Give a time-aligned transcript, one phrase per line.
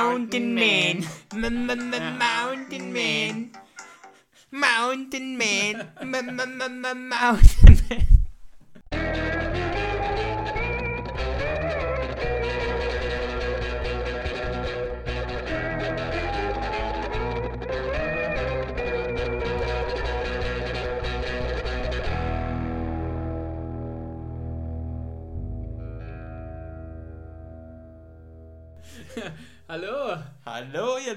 [0.00, 0.96] Mountain Man.
[1.34, 3.52] M -m -m Mountain Man.
[4.50, 5.74] Mountain Man.
[6.00, 7.49] M -m -m -m Mountain Man.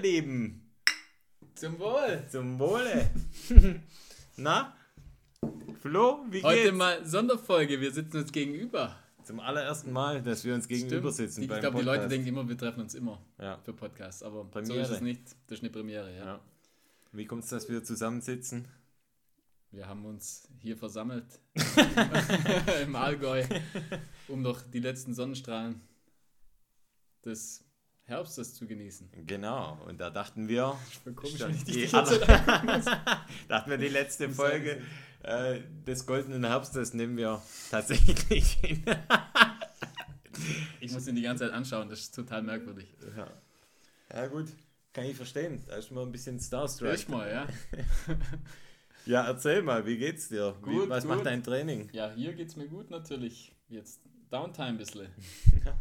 [0.04, 0.70] Lieben.
[1.56, 2.26] zum Wohl.
[2.30, 3.10] Zum Wohle.
[4.36, 4.76] Na?
[5.82, 6.76] Flo, wie Heute geht's?
[6.76, 8.96] mal Sonderfolge, wir sitzen uns gegenüber.
[9.24, 11.32] Zum allerersten Mal, dass wir uns gegenüber Stimmt.
[11.32, 13.58] sitzen Ich glaube, die Leute denken immer, wir treffen uns immer Ja.
[13.60, 14.82] für Podcasts, aber so Premiere.
[14.82, 15.22] ist es nicht.
[15.48, 16.26] Das ist eine Premiere, ja.
[16.26, 16.40] ja.
[17.14, 18.68] Wie kommt es, dass wir zusammensitzen?
[19.72, 21.26] Wir haben uns hier versammelt
[22.84, 23.44] im Allgäu,
[24.28, 25.80] um noch die letzten Sonnenstrahlen
[27.24, 27.63] des
[28.06, 29.10] Herbstes zu genießen.
[29.26, 30.76] Genau, und da dachten wir,
[31.16, 32.20] Komisch, ich die die ganze
[33.48, 34.82] dachten wir, die letzte Folge
[35.24, 38.84] äh, des goldenen Herbstes nehmen wir tatsächlich hin.
[40.82, 42.88] Ich muss ihn die ganze Zeit anschauen, das ist total merkwürdig.
[43.16, 43.28] ja.
[44.14, 44.48] ja, gut,
[44.92, 45.64] kann ich verstehen.
[45.68, 46.90] Da ist man ein bisschen starstruck.
[46.90, 47.48] Erstmal, ja.
[49.06, 50.56] Ja, erzähl mal, wie geht's dir?
[50.64, 51.14] wie, Gut, was gut.
[51.14, 51.90] macht dein Training?
[51.92, 53.54] Ja, hier geht's mir gut natürlich.
[53.68, 54.00] Jetzt
[54.32, 55.08] Downtime ein bisschen.
[55.66, 55.78] Ja.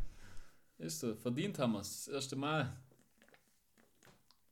[0.82, 2.06] Ist so, verdient haben wir es.
[2.06, 2.76] Das erste Mal.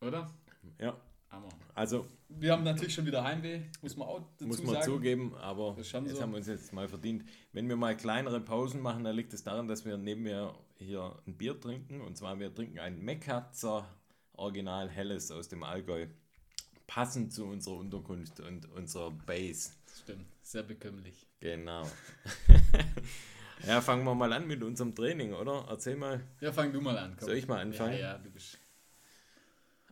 [0.01, 0.33] Oder?
[0.79, 0.97] Ja,
[1.29, 1.49] Hammer.
[1.75, 4.85] also Wir haben natürlich schon wieder Heimweh, muss man auch dazu muss man sagen.
[4.87, 6.23] zugeben, aber Das jetzt so.
[6.23, 7.25] haben wir uns jetzt mal verdient.
[7.53, 11.17] Wenn wir mal kleinere Pausen machen, dann liegt es daran, dass wir neben mir hier
[11.27, 12.01] ein Bier trinken.
[12.01, 13.87] Und zwar wir trinken ein Meckatzer
[14.35, 16.07] Original Helles aus dem Allgäu.
[16.87, 19.73] Passend zu unserer Unterkunft und unserer Base.
[20.03, 21.27] Stimmt, sehr bekömmlich.
[21.41, 21.83] Genau.
[23.67, 25.67] ja, fangen wir mal an mit unserem Training, oder?
[25.69, 26.21] Erzähl mal.
[26.41, 27.15] Ja, fang du mal an.
[27.19, 27.29] Komm.
[27.29, 27.93] Soll ich mal anfangen?
[27.95, 28.59] Ja, ja, du bist.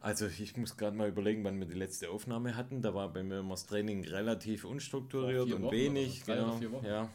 [0.00, 2.82] Also ich muss gerade mal überlegen, wann wir die letzte Aufnahme hatten.
[2.82, 6.24] Da war bei mir immer das Training relativ unstrukturiert und Wochen wenig.
[6.24, 6.60] genau.
[6.82, 7.08] Ja.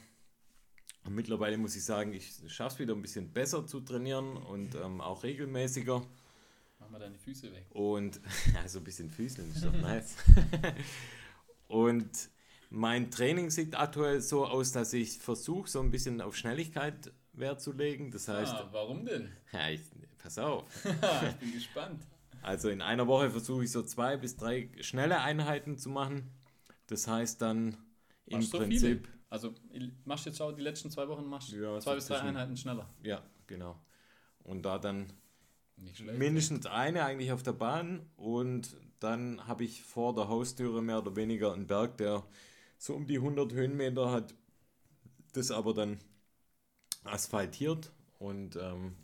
[1.05, 4.75] Und mittlerweile muss ich sagen, ich schaffe es wieder ein bisschen besser zu trainieren und
[4.75, 6.01] ähm, auch regelmäßiger.
[6.79, 7.65] Mach mal deine Füße weg.
[7.71, 8.19] Und
[8.61, 10.15] also ein bisschen Füßeln ist doch nice.
[11.67, 12.29] und
[12.73, 17.61] mein Training sieht aktuell so aus, dass ich versuche, so ein bisschen auf Schnelligkeit Wert
[17.61, 18.09] zu legen.
[18.09, 19.31] Das heißt, ah, warum denn?
[19.51, 19.81] ja, ich,
[20.17, 20.65] pass auf.
[20.85, 22.03] ich bin gespannt.
[22.41, 26.31] Also in einer Woche versuche ich so zwei bis drei schnelle Einheiten zu machen.
[26.87, 27.77] Das heißt dann
[28.25, 29.19] im Machst so Prinzip, viele?
[29.29, 29.53] Also,
[30.05, 32.57] machst du jetzt auch die letzten zwei Wochen machst Ja, zwei so bis drei Einheiten
[32.57, 32.89] schneller.
[33.03, 33.79] ja, genau.
[34.43, 35.13] Und da dann
[35.93, 36.17] schlecht.
[36.17, 41.15] mindestens eine eigentlich auf der Bahn und dann habe ich vor der Haustüre mehr oder
[41.15, 42.23] weniger einen Berg, der
[42.83, 44.35] so um die 100 Höhenmeter hat.
[45.31, 45.99] Das aber dann
[47.05, 48.95] asphaltiert und ähm,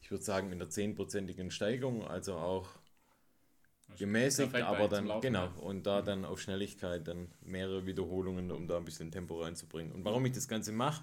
[0.00, 2.68] ich würde sagen mit einer 10%igen Steigung, also auch
[3.88, 8.76] ist gemäßigt, aber dann genau und da dann auf Schnelligkeit dann mehrere Wiederholungen, um da
[8.76, 9.92] ein bisschen Tempo reinzubringen.
[9.92, 11.02] Und warum ich das Ganze mache,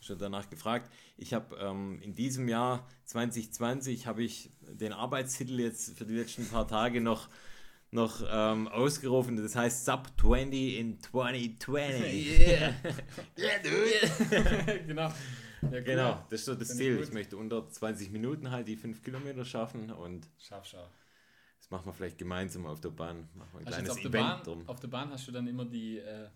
[0.00, 0.90] schon danach gefragt.
[1.18, 6.48] Ich habe ähm, in diesem Jahr 2020 habe ich den Arbeitstitel jetzt für die letzten
[6.48, 7.28] paar Tage noch
[7.94, 9.36] noch ähm, ausgerufen.
[9.36, 12.38] Das heißt Sub 20 in 2020.
[12.38, 12.74] Yeah.
[13.38, 14.80] yeah, dude.
[14.86, 15.02] genau.
[15.02, 15.14] Ja,
[15.62, 15.82] cool.
[15.82, 16.96] Genau, das ist so das Finde ich Ziel.
[16.98, 17.08] gut.
[17.08, 20.90] Ich möchte unter 20 Minuten halt die 5 Kilometer schaffen und Scharf, scharf.
[21.58, 23.28] das machen wir vielleicht gemeinsam auf der Bahn.
[23.34, 24.68] Machen wir ein Hast kleines auf der, Event Bahn, drum.
[24.68, 26.28] auf der Bahn hast du dann immer die äh,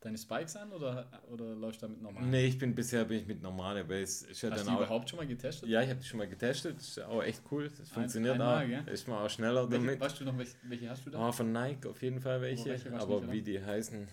[0.00, 2.24] deine Spikes an oder, oder läufst du damit normal?
[2.24, 4.26] Nee, ich bin bisher bin ich mit normaler Base.
[4.26, 5.68] Ist ja Hast du die auch, überhaupt schon mal getestet?
[5.68, 6.78] ja, ich habe die schon mal getestet.
[6.78, 7.70] Ist auch echt cool.
[7.76, 8.68] Das funktioniert einmal, auch.
[8.68, 8.88] gell?
[8.88, 10.00] Ist man auch schneller welche, damit.
[10.00, 11.18] weißt du noch, welche, welche hast du da?
[11.18, 12.70] Ah, von Nike auf jeden Fall welche.
[12.70, 14.08] welche weißt du aber nicht, wie die heißen,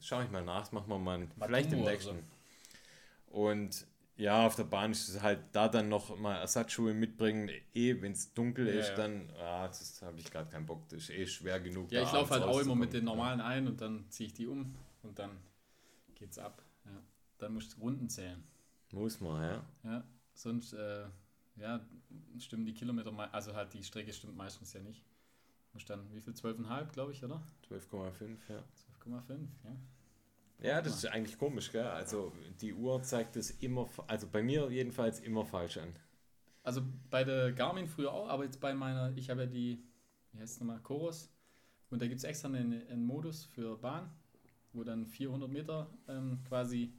[0.00, 0.60] schaue ich mal nach.
[0.60, 2.18] Das machen wir mal Matumo vielleicht im nächsten.
[3.28, 7.50] Und ja, auf der Bahn ist es halt da dann noch mal Ersatzschuhe mitbringen.
[7.74, 8.96] Eh, wenn es dunkel Ja, ist, ja.
[8.96, 10.88] dann ah, das habe ich gerade keinen Bock.
[10.88, 11.92] Das ist eh schwer genug.
[11.92, 14.46] ja, ich laufe halt auch immer mit den normalen ein und dann ziehe ich die
[14.46, 14.74] um
[15.06, 15.38] und dann
[16.14, 16.62] geht's ab.
[16.84, 17.02] Ja.
[17.38, 18.42] Dann musst du Runden zählen.
[18.92, 19.66] Muss man, ja.
[19.82, 20.04] Ja,
[20.34, 21.06] sonst äh,
[21.56, 21.84] ja,
[22.38, 25.04] stimmen die Kilometer, also halt die Strecke stimmt meistens ja nicht.
[25.72, 26.32] Musst dann, wie viel?
[26.32, 27.42] 12,5 glaube ich, oder?
[27.68, 28.62] 12,5, ja.
[29.04, 29.76] 12,5, ja.
[30.58, 31.84] Ja, das ist eigentlich komisch, gell?
[31.84, 35.94] Also die Uhr zeigt es immer, also bei mir jedenfalls immer falsch an.
[36.62, 39.84] Also bei der Garmin früher auch, aber jetzt bei meiner, ich habe ja die,
[40.32, 41.30] wie heißt es nochmal, Chorus.
[41.90, 44.10] Und da gibt es extra einen, einen Modus für Bahn,
[44.76, 46.92] wo dann 400 Meter ähm, quasi,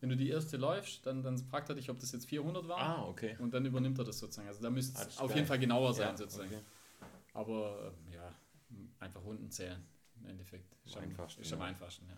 [0.00, 2.78] wenn du die erste läufst, dann, dann fragt er dich, ob das jetzt 400 war.
[2.78, 3.36] Ah, okay.
[3.38, 4.48] Und dann übernimmt er das sozusagen.
[4.48, 5.36] Also da müsste Ah, es ist auf geil.
[5.38, 6.48] jeden Fall genauer sein Ja, sozusagen.
[6.50, 6.60] okay.
[7.32, 8.32] Aber ähm, ja,
[9.00, 9.82] einfach Runden zählen
[10.20, 10.76] im Endeffekt.
[10.84, 11.04] Ist Am
[11.40, 12.16] ist am einfachsten, ja.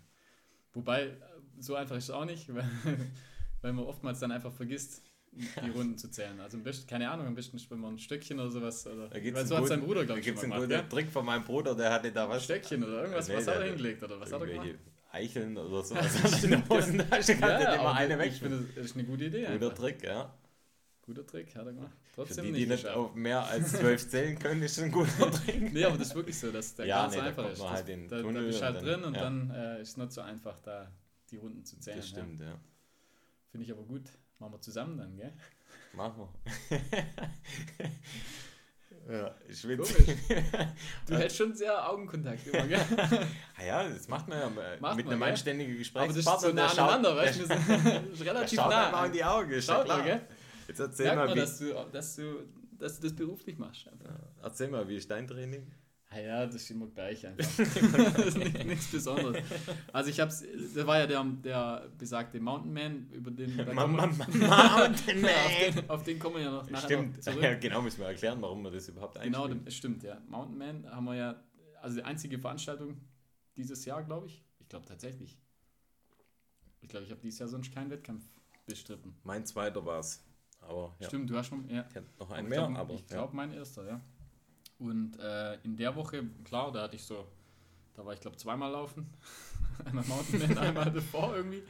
[0.75, 1.17] Wobei, äh,
[1.59, 2.69] so einfach ist es auch nicht, weil,
[3.63, 5.03] weil man oftmals dann einfach vergisst,
[5.65, 6.39] die Runden zu zählen.
[6.41, 8.87] Also am besten, keine Ahnung, am besten spielen wir ein Stöckchen oder sowas.
[8.87, 10.51] Oder, Da gibt's weil einen so hat sein Bruder, Da glaube ich, schon gibt es
[10.53, 10.83] einen guten Ja?
[10.83, 12.45] Trick von meinem Bruder, der hatte da was.
[12.45, 14.69] Stöckchen oder irgendwas, Nee, was hat er hingelegt oder was hat er gemacht?
[15.13, 15.95] Eicheln oder so.
[15.97, 18.33] Also in der Hosentasche kannst du immer eine weg.
[18.33, 19.43] ich finde, das ist eine gute Idee.
[19.45, 19.75] Guter Einfach.
[19.75, 20.35] Trick, ja.
[21.03, 21.93] Guter Trick, hat er gemacht.
[22.15, 25.31] Für Trotzdem die, nicht die nicht auf mehr als zwölf zählen können, ist ein guter
[25.31, 25.73] Trick.
[25.73, 27.63] Nee, aber das ist wirklich so, dass der Ja, ganz nee, da einfach kommt ist.
[27.63, 29.21] Das- halt da, da bist du halt drin und ja.
[29.23, 30.91] dann äh, ist es nicht so einfach, da
[31.31, 31.97] die Runden zu zählen.
[31.99, 32.47] Das stimmt, ja.
[32.49, 32.59] Ja.
[33.53, 34.03] Finde ich aber gut.
[34.39, 35.33] Machen wir zusammen dann, gell?
[35.95, 36.29] Machen
[36.69, 36.81] wir.
[39.19, 39.79] ja, ich will.
[41.07, 42.81] Du hältst schon sehr Augenkontakt immer, gell?
[43.59, 44.51] Ah ja, das macht man ja
[44.81, 45.31] Macht mit man, einem gell?
[45.31, 45.79] anständigen Aber
[46.09, 46.49] das ist Gesprächspartner.
[46.49, 47.47] so nah der schaut- aneinander, weißt du?
[47.49, 48.87] das ist relativ schaut nah.
[48.87, 50.21] einfach in die Augen, ja Schaut mal, gell?
[50.69, 52.43] Jetzt erzähl Merkt mal, wie, dass du, dass, du,
[52.79, 53.89] dass du das beruflich machst.
[53.89, 54.11] Einfach.
[54.43, 55.73] erzähl mal, wie ist dein Training?
[56.17, 57.45] Ah ja, das ist immer gleich einfach.
[57.59, 59.43] das ist nicht, nichts Besonderes.
[59.93, 60.43] Also ich hab's,
[60.75, 64.51] das war ja der, der besagte Mountain Man, über den, da kommen wir- Mountain Man.
[64.51, 65.05] auf,
[65.75, 67.43] den, auf den kommen wir ja noch nachher Stimmt, noch zurück.
[67.43, 69.65] ja, genau, müssen wir erklären, warum wir das überhaupt Genau, einspielen.
[69.65, 70.19] das stimmt, ja.
[70.29, 71.43] Mountain Man haben wir ja,
[71.83, 72.97] also die einzige Veranstaltung
[73.57, 74.43] dieses Jahr, glaube ich.
[74.59, 75.39] Ich glaube tatsächlich.
[76.81, 78.25] Ich glaube, ich habe dieses Jahr sonst keinen Wettkampf
[78.65, 79.15] bestritten.
[79.23, 80.23] Mein zweiter war es.
[80.61, 81.85] Aber ja, Stimmt, du hast schon, ja.
[82.19, 84.01] noch Aber einen ich mehr, glaub, aber Ich glaube, mein erster, ja.
[84.79, 87.27] Und äh, in der Woche, klar, da hatte ich so,
[87.95, 89.07] da war ich glaube zweimal laufen.
[89.85, 91.63] einmal Mountainman, einmal davor irgendwie.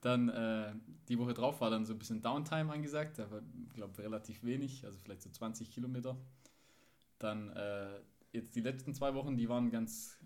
[0.00, 0.72] Dann äh,
[1.08, 3.40] die Woche drauf war dann so ein bisschen Downtime angesagt, da war,
[3.72, 6.16] glaube relativ wenig, also vielleicht so 20 Kilometer.
[7.20, 8.00] Dann äh,
[8.32, 10.18] jetzt die letzten zwei Wochen, die waren ganz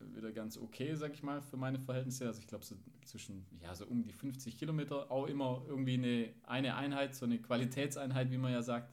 [0.00, 2.26] wieder ganz okay, sag ich mal, für meine Verhältnisse.
[2.26, 6.34] Also ich glaube so zwischen, ja, so um die 50 Kilometer, auch immer irgendwie eine,
[6.44, 8.92] eine Einheit, so eine Qualitätseinheit, wie man ja sagt,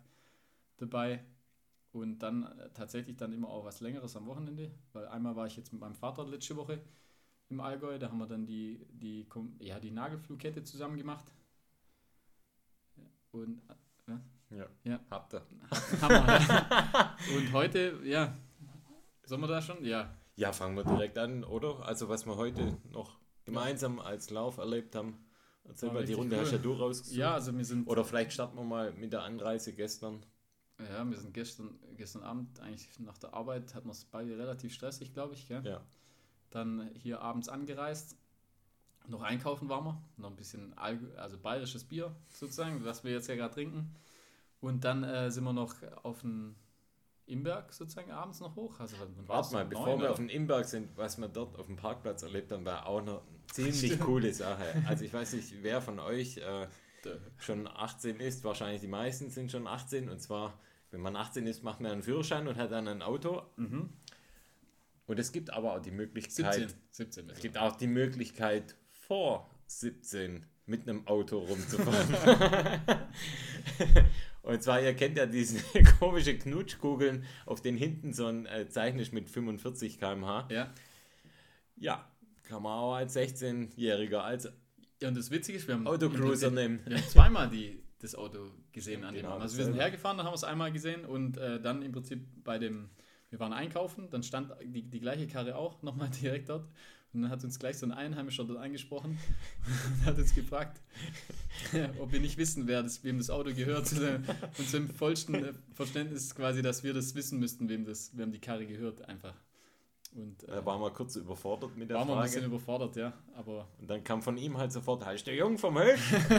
[0.78, 1.24] dabei.
[1.96, 5.56] Und dann äh, tatsächlich dann immer auch was Längeres am Wochenende, weil einmal war ich
[5.56, 6.82] jetzt mit meinem Vater letzte Woche
[7.48, 9.26] im Allgäu, da haben wir dann die, die,
[9.60, 11.32] ja, die Nagelflugkette zusammen gemacht.
[13.32, 13.62] Und
[14.50, 14.68] ja.
[14.84, 15.00] Ja.
[15.10, 15.42] habt ihr.
[16.02, 17.18] Hammer.
[17.38, 18.36] Und heute, ja,
[19.24, 19.84] sollen wir da schon?
[19.86, 21.86] Ja, Ja, fangen wir direkt an, oder?
[21.86, 25.26] Also, was wir heute noch gemeinsam als Lauf erlebt haben.
[25.64, 26.42] Erzähl mal, die Runde cool.
[26.42, 27.18] hast ja du rausgesucht.
[27.18, 30.26] ja, also wir sind Oder vielleicht starten wir mal mit der Anreise gestern.
[30.80, 34.74] Ja, wir sind gestern, gestern Abend, eigentlich nach der Arbeit, hatten wir es beide relativ
[34.74, 35.48] stressig, glaube ich.
[35.48, 35.66] Gell?
[35.66, 35.82] Ja.
[36.50, 38.18] Dann hier abends angereist,
[39.08, 43.28] noch einkaufen waren wir, noch ein bisschen Alg also bayerisches Bier sozusagen, was wir jetzt
[43.28, 43.96] ja gerade trinken.
[44.60, 46.56] Und dann äh, sind wir noch auf den
[47.26, 48.80] Imberg sozusagen abends noch hoch.
[48.80, 48.98] Also?
[49.28, 50.12] Warte mal, bevor neun wir oder?
[50.12, 53.22] auf dem Imberg sind, was wir dort auf dem Parkplatz erlebt haben, war auch eine
[53.52, 54.02] ziemlich Stimmt.
[54.02, 54.84] coole Sache.
[54.88, 56.68] Also ich weiß nicht, wer von euch äh.
[57.38, 58.44] Schon 18 ist.
[58.44, 60.10] Wahrscheinlich die meisten sind schon 18.
[60.10, 60.60] Und zwar,
[60.92, 63.44] wenn man 18 ist, macht man einen Führerschein und hat dann ein Auto.
[63.58, 63.90] Mhm.
[65.08, 66.80] Und es gibt aber auch die Möglichkeit, 17.
[66.92, 72.16] 17 es gibt auch die Möglichkeit, vor 17 mit einem Auto rumzufahren.
[74.42, 75.60] Und zwar, ihr kennt ja diese
[76.00, 80.48] komische Knutschkugeln, auf denen hinten so ein äh, Zeichen ist mit 45 km/h.
[80.52, 80.74] Ja.
[81.78, 82.08] Ja,
[82.44, 84.52] kann man auch als 16-Jähriger als
[85.02, 86.80] ja, und das Witzige ist, wir haben, Autocruiser nehmen.
[86.86, 89.44] wir haben zweimal die, das Auto gesehen an dem Genau, Abend.
[89.44, 92.26] Also wir sind hergefahren, dann haben wir es einmal gesehen und äh, dann im Prinzip
[92.44, 92.90] bei dem,
[93.30, 96.68] wir waren einkaufen, dann stand die, die gleiche Karre auch nochmal direkt dort
[97.16, 99.18] und dann hat uns gleich so ein Einheimischer dort angesprochen
[99.88, 100.82] und hat uns gefragt,
[102.00, 103.90] ob wir nicht wissen, wer das, wem das Auto gehört.
[104.58, 108.40] Und zum vollsten äh, Verständnis quasi, dass wir das wissen müssten, wem, das, wem die
[108.40, 109.34] Karre gehört einfach.
[110.16, 112.56] Und äh, Da waren wir kurz überfordert mit der waren wir ein bisschen Frage.
[112.56, 116.00] überfordert, ja, aber Und dann kam von ihm halt sofort, heißt der Jung vom Höch?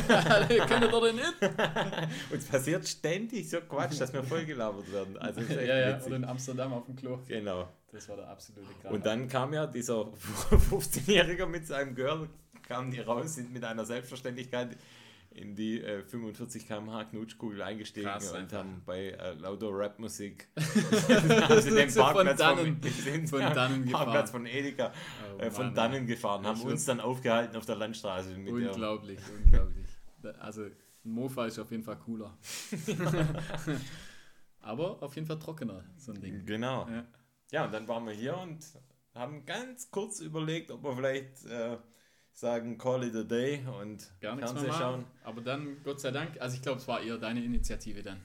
[0.66, 1.35] könnt ihr dort nicht?
[2.30, 5.18] Und es passiert ständig so Quatsch, dass wir vollgelabert werden.
[5.18, 6.06] Also ist ja, echt ja, witzig.
[6.06, 7.18] oder in Amsterdam auf dem Klo.
[7.28, 7.68] Genau.
[7.92, 8.95] Das war der absolute Kracher.
[8.95, 10.00] Und dann kam ja dieser
[10.71, 12.28] 15-Jährige mit seinem Girl,
[12.66, 14.76] kamen die raus, sind mit einer Selbstverständlichkeit
[15.37, 18.59] in die äh, 45 km/h Knutschkugel eingestiegen Krass, und einfach.
[18.59, 23.52] haben bei äh, lauter Rapmusik haben sie den sie von Parkplatz dannen- sind von ja,
[23.55, 24.45] dannen Parkplatz gefahren.
[24.45, 24.93] von Edeka
[25.37, 29.87] Oh, äh, von dannen gefahren, haben uns dann aufgehalten auf der Landstraße Unglaublich, unglaublich.
[30.40, 30.73] Also ein
[31.05, 32.37] Mofa ist auf jeden Fall cooler.
[34.61, 36.45] Aber auf jeden Fall trockener, so ein Ding.
[36.45, 36.88] Genau.
[36.88, 37.05] Ja.
[37.52, 38.59] Ja, und dann waren wir hier und
[39.14, 41.76] haben ganz kurz überlegt, ob wir vielleicht äh,
[42.37, 44.78] sagen Call it a day und Gar nichts mehr machen.
[44.78, 45.05] schauen.
[45.25, 48.21] Aber dann, Gott sei Dank, also ich glaube, es war eher deine Initiative dann.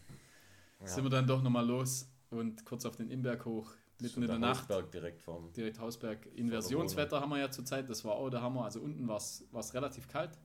[0.82, 0.88] Ja.
[0.88, 4.38] Sind wir dann doch nochmal los und kurz auf den Imberg hoch, mitten in der
[4.38, 4.62] Nacht.
[4.64, 5.52] Hausberg direkt vorm.
[5.54, 6.26] direkt Hausberg.
[6.36, 8.66] Inversionswetter haben wir ja zurzeit, das war auch der Hammer.
[8.66, 10.38] Also unten war es relativ kalt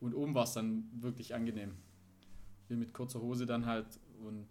[0.00, 1.74] und oben war es dann wirklich angenehm.
[2.68, 3.86] Wir mit kurzer Hose dann halt
[4.24, 4.46] und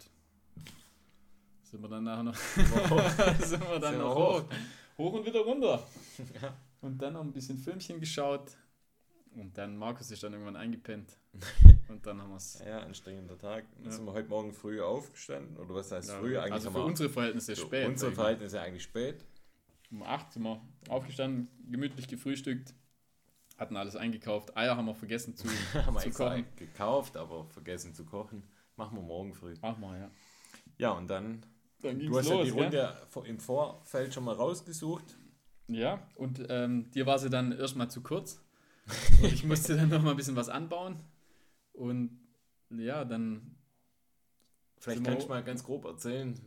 [1.64, 4.42] sind wir dann nachher noch sind wir dann Sind noch hoch.
[4.42, 4.46] hoch.
[5.00, 5.84] hoch und wieder runter.
[6.88, 8.58] Und dann noch ein bisschen Filmchen geschaut
[9.36, 11.18] Und dann Markus ist dann irgendwann eingepennt.
[11.90, 12.60] und dann haben wir es.
[12.66, 13.66] Ja, anstrengender Tag.
[13.76, 13.92] Dann Ja.
[13.92, 15.58] sind wir heute Morgen früh aufgestanden.
[15.58, 16.38] Oder was heißt Ja, früh?
[16.38, 17.88] Eigentlich also für wir unsere Verhältnisse für spät.
[17.88, 18.12] unsere.
[18.14, 19.24] Verhältnisse eigentlich spät.
[19.92, 22.74] Um 8 sind wir aufgestanden, gemütlich gefrühstückt,
[23.58, 24.58] hatten alles eingekauft.
[24.58, 26.46] Eier haben wir vergessen zu, haben wir zu kochen.
[26.58, 28.44] gekauft, aber vergessen zu kochen.
[28.76, 29.54] Machen wir morgen früh.
[29.62, 30.12] Mach mal, ja.
[30.78, 31.46] Ja, und dann,
[31.82, 32.50] Dann du hast ja die?
[32.50, 35.18] Runde vor- im Vorfeld schon mal rausgesucht.
[35.68, 38.42] Ja, und ähm, dir war sie dann erstmal zu kurz.
[39.22, 40.96] Und ich musste dann noch mal ein bisschen was anbauen.
[41.74, 42.18] Und
[42.70, 43.58] ja, dann
[44.80, 46.40] Vielleicht kannst du mal ganz grob erzählen,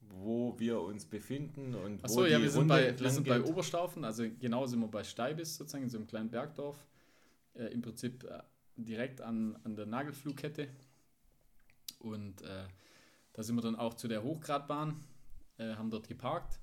[0.00, 3.26] wo wir uns befinden und Achso, wo ja, die wir sind, Runde bei, wir sind
[3.26, 3.42] bei.
[3.42, 6.76] Oberstaufen, also genau sind wir bei Steibis sozusagen, in so einem kleinen Bergdorf.
[7.54, 8.42] Äh, Im Prinzip äh,
[8.76, 10.68] direkt an, an der Nagelflugkette.
[11.98, 12.64] Und äh,
[13.32, 15.00] da sind wir dann auch zu der Hochgradbahn,
[15.58, 16.58] äh, haben dort geparkt.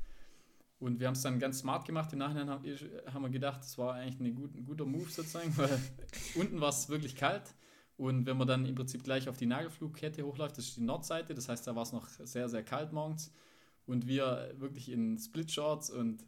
[0.79, 2.11] Und wir haben es dann ganz smart gemacht.
[2.13, 2.63] Im Nachhinein haben,
[3.13, 5.77] haben wir gedacht, das war eigentlich eine gut, ein guter Move sozusagen, weil
[6.35, 7.53] unten war es wirklich kalt.
[7.97, 11.33] Und wenn man dann im Prinzip gleich auf die Nagelflugkette hochläuft, das ist die Nordseite,
[11.33, 13.33] das heißt, da war es noch sehr, sehr kalt morgens.
[13.85, 16.25] Und wir wirklich in Split-Shorts und,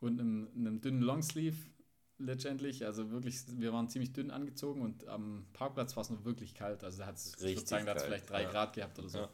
[0.00, 1.56] und einem, einem dünnen Longsleeve
[2.18, 2.84] letztendlich.
[2.84, 6.84] Also wirklich, wir waren ziemlich dünn angezogen und am Parkplatz war es noch wirklich kalt.
[6.84, 8.50] Also da hat es, ich würde Richtig sagen, da hat es kalt, vielleicht drei ja.
[8.50, 9.18] Grad gehabt oder so.
[9.18, 9.30] Ja.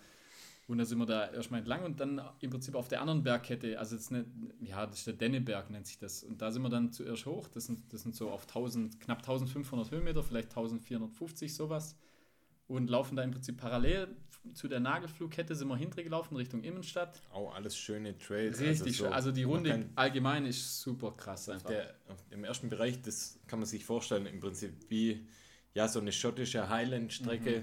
[0.68, 3.78] Und da sind wir da erstmal entlang und dann im Prinzip auf der anderen Bergkette,
[3.78, 4.26] also jetzt nicht,
[4.60, 6.22] ja, das ist der Denneberg nennt sich das.
[6.22, 9.18] Und da sind wir dann zuerst hoch, das sind, das sind so auf 1000, knapp
[9.18, 11.96] 1500 Höhenmeter, vielleicht 1450 sowas.
[12.68, 14.16] Und laufen da im Prinzip parallel
[14.54, 17.20] zu der Nagelflugkette, sind wir hintergelaufen Richtung Innenstadt.
[17.32, 18.60] Auch alles schöne Trails.
[18.60, 19.12] Richtig, so, schön.
[19.12, 21.70] also die Runde kann allgemein ist super krass einfach.
[21.70, 21.94] Der,
[22.30, 25.26] dem ersten Bereich, das kann man sich vorstellen, im Prinzip wie
[25.74, 27.56] ja, so eine schottische Highland-Strecke.
[27.56, 27.62] Ja,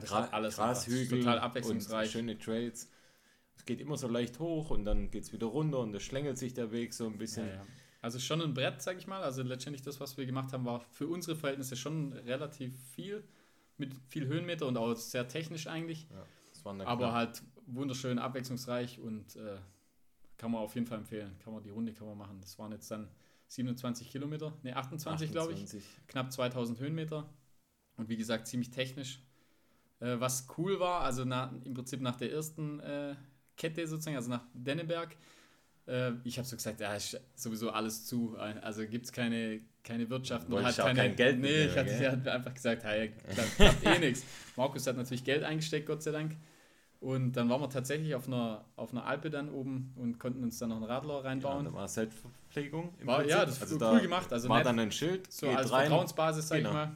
[0.00, 0.56] Gra hat alles.
[0.56, 2.10] Das ist Grashügel total abwechslungsreich.
[2.10, 2.90] schöne Trails.
[3.56, 6.38] Es geht immer so leicht hoch und dann geht es wieder runter und es schlängelt
[6.38, 7.48] sich der Weg so ein Ja, bisschen.
[7.48, 7.66] ja.
[8.00, 9.22] Also schon ein Brett, sag ich mal.
[9.22, 13.24] Also letztendlich das, was wir gemacht haben, war für unsere Verhältnisse schon relativ viel.
[13.76, 16.08] Mit viel Höhenmeter und auch sehr technisch eigentlich.
[16.10, 16.26] Ja,
[16.84, 19.58] Aber knapp halt wunderschön, abwechslungsreich und äh,
[20.36, 21.36] kann man auf jeden Fall empfehlen.
[21.38, 22.40] Kann man die Runde kann man machen.
[22.40, 23.08] Das waren jetzt dann
[23.48, 25.82] 27 Kilometer, ne 28, glaube ich, 28.
[26.08, 27.28] knapp 2000 Höhenmeter
[27.96, 29.20] und wie gesagt ziemlich technisch.
[30.00, 33.14] Äh, was cool war, also na, im Prinzip nach der ersten äh,
[33.56, 35.16] Kette sozusagen, also nach Denneberg,
[35.86, 40.08] äh, ich habe so gesagt, ja, ist sowieso alles zu, also gibt es keine, keine
[40.08, 43.56] Wirtschaft halt auch keine, kein Geld Nee, ich hatte ja halt einfach gesagt, hey, klappt,
[43.56, 44.24] klappt eh nichts.
[44.56, 46.36] Markus hat natürlich Geld eingesteckt, Gott sei Dank.
[47.00, 50.58] Und dann waren wir tatsächlich auf einer, auf einer Alpe dann oben und konnten uns
[50.58, 51.64] dann noch einen Radler Ja, reinbauen.
[51.64, 52.92] da war Selbstverpflegung.
[53.00, 53.60] im War- ja, Prinzip.
[53.62, 56.48] das ist da cool gemacht, also war nicht dann ein Schild, so als rein, Vertrauensbasis,
[56.48, 56.70] sag Genau.
[56.70, 56.94] ich mal.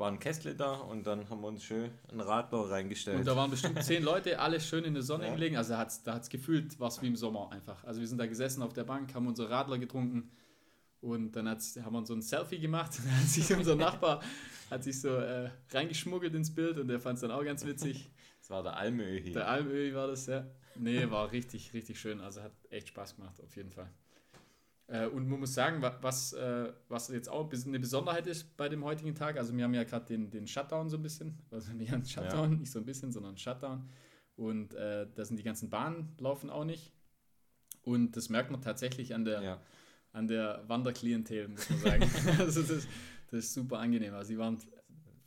[0.00, 3.18] War ein Kessel da und dann haben wir uns schön einen Radler reingestellt.
[3.18, 5.34] Und da waren bestimmt zehn Leute, alle schön in der Sonne Ja.
[5.34, 5.56] gelegen.
[5.56, 7.84] Also hat's, da hat es gefühlt, war es wie im Sommer einfach.
[7.84, 10.30] Also wir sind da gesessen auf der Bank, haben unser Radler getrunken
[11.02, 12.98] und dann hat's, haben wir uns so ein Selfie gemacht.
[12.98, 14.20] Und dann hat sich unser Nachbar
[14.70, 18.10] hat sich so äh, reingeschmuggelt ins Bild und der fand es dann auch ganz witzig.
[18.40, 19.32] das war der Almöhi.
[19.32, 20.46] Der Almöhi war das, ja.
[20.76, 22.20] Nee, war richtig, richtig schön.
[22.20, 23.90] Also hat echt Spaß gemacht, auf jeden Fall.
[24.90, 28.68] Äh, und man muss sagen, wa- was, äh, was jetzt auch eine Besonderheit ist bei
[28.68, 31.72] dem heutigen Tag, also wir haben ja gerade den, den Shutdown so ein bisschen, also
[31.72, 33.88] nicht ein Shutdown, nicht so ein bisschen, sondern Shutdown.
[34.34, 36.92] Und äh, da sind die ganzen Bahnen laufen auch nicht.
[37.82, 39.60] Und das merkt man tatsächlich an der, ja.
[40.12, 42.10] an der Wanderklientel, muss man sagen.
[42.40, 42.88] also das,
[43.30, 44.14] das ist super angenehm.
[44.14, 44.58] Also sie waren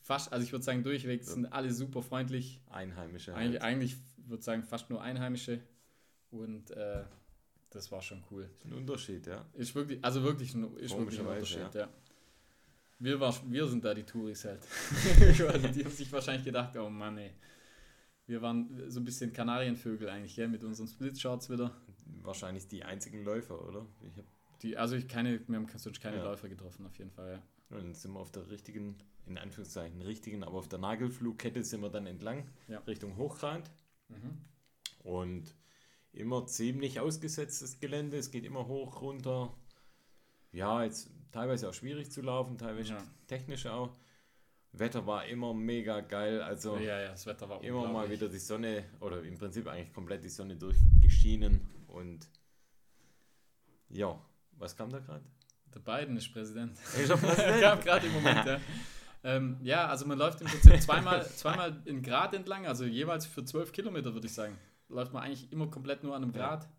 [0.01, 2.62] fast, also ich würde sagen, durchweg sind alle super freundlich.
[2.70, 3.34] Einheimische.
[3.34, 3.74] Eigentlich, Halt.
[3.74, 5.62] eigentlich würde ich sagen, fast nur Einheimische.
[6.32, 7.03] Und äh,
[7.75, 8.49] das war schon cool.
[8.65, 9.45] Ein Unterschied, ja.
[9.53, 11.89] Ist wirklich, also wirklich ein, ist wirklich ein Unterschied, ja.
[12.99, 14.61] Wir, war, wir sind da die Touris halt.
[15.47, 17.31] also die haben sich wahrscheinlich gedacht, oh Mann, ey.
[18.25, 21.75] Wir waren so ein bisschen Kanarienvögel eigentlich, gell, mit unseren Split-Shorts wieder.
[22.21, 23.85] Wahrscheinlich die einzigen Läufer, oder?
[24.01, 24.25] Ich hab,
[24.61, 26.23] Die, also ich keine, wir haben sonst keine Ja.
[26.23, 27.43] Läufer getroffen, auf jeden Fall, ja.
[27.77, 31.89] dann sind wir auf der richtigen, in Anführungszeichen richtigen, aber auf der Nagelflugkette sind wir
[31.89, 32.79] dann entlang, Ja.
[32.87, 33.69] Richtung Hochgrad.
[34.07, 34.37] Mhm.
[35.03, 35.53] Und
[36.13, 38.17] immer ziemlich ausgesetztes Gelände.
[38.17, 39.53] Es geht immer hoch, runter.
[40.51, 43.03] Ja, jetzt teilweise auch schwierig zu laufen, teilweise Ja.
[43.27, 43.96] technisch auch.
[44.72, 46.41] Wetter war immer mega geil.
[46.41, 49.93] Also Ja, ja, das Wetter war immer mal wieder die Sonne oder im Prinzip eigentlich
[49.93, 51.62] komplett die Sonne durchgeschienen.
[51.88, 52.27] Und
[53.89, 54.20] ja,
[54.58, 55.24] was kam da gerade?
[55.74, 56.74] Der Biden ist Präsident.
[56.79, 57.62] Ist er Präsident?
[57.62, 58.60] Kam gerade im Moment, ja.
[59.24, 63.43] Ähm, ja, also man läuft im Prinzip zweimal, zweimal in Grad entlang, also jeweils für
[63.43, 64.58] 12 Kilometer, würde ich sagen.
[64.93, 66.39] Läuft man eigentlich immer komplett nur an einem Ja.
[66.39, 66.69] Grad.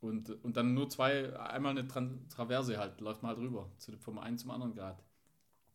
[0.00, 3.96] Und, und dann nur zwei, einmal eine Tran Traverse halt, läuft man halt rüber, zu,
[3.98, 5.02] vom einen zum anderen Grad.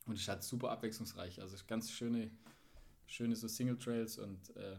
[0.06, 1.42] Und ist halt super abwechslungsreich.
[1.42, 2.32] Also ganz schöne,
[3.06, 4.78] schöne so Single Trails und äh,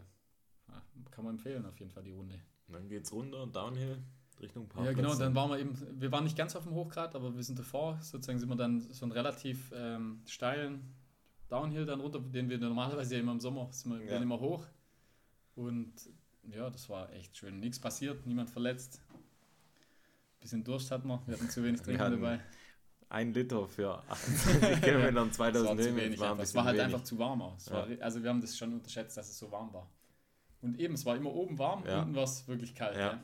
[0.69, 2.41] ja, kann man empfehlen auf jeden Fall die Runde.
[2.69, 4.03] Dann geht's runter, Downhill.
[4.41, 4.97] Richtung Parkplatz.
[4.97, 7.43] Ja, genau, dann waren wir eben, wir waren nicht ganz auf dem Hochgrad, aber wir
[7.43, 10.95] sind davor, sozusagen sind wir dann so einen relativ ähm, steilen
[11.49, 14.17] Downhill dann runter, den wir normalerweise ja immer im Sommer, sind wir ja.
[14.19, 14.67] immer hoch.
[15.55, 15.93] Und
[16.51, 17.61] ja, das war echt schön.
[17.61, 19.01] Nichts passiert, niemand verletzt.
[20.41, 22.41] Bisschen Durst hatten wir, wir hatten zu wenig Trinken dabei.
[23.09, 26.21] Ein Liter für 28 Kilometer 2000 Höhenmeter.
[26.21, 26.87] War, es war halt wenig.
[26.87, 27.67] einfach zu warm aus.
[27.67, 27.75] Ja.
[27.75, 29.89] War, also wir haben das schon unterschätzt, dass es so warm war.
[30.61, 32.01] Und eben, es war immer oben warm, ja.
[32.01, 32.97] unten war es wirklich kalt.
[32.97, 33.23] Ja.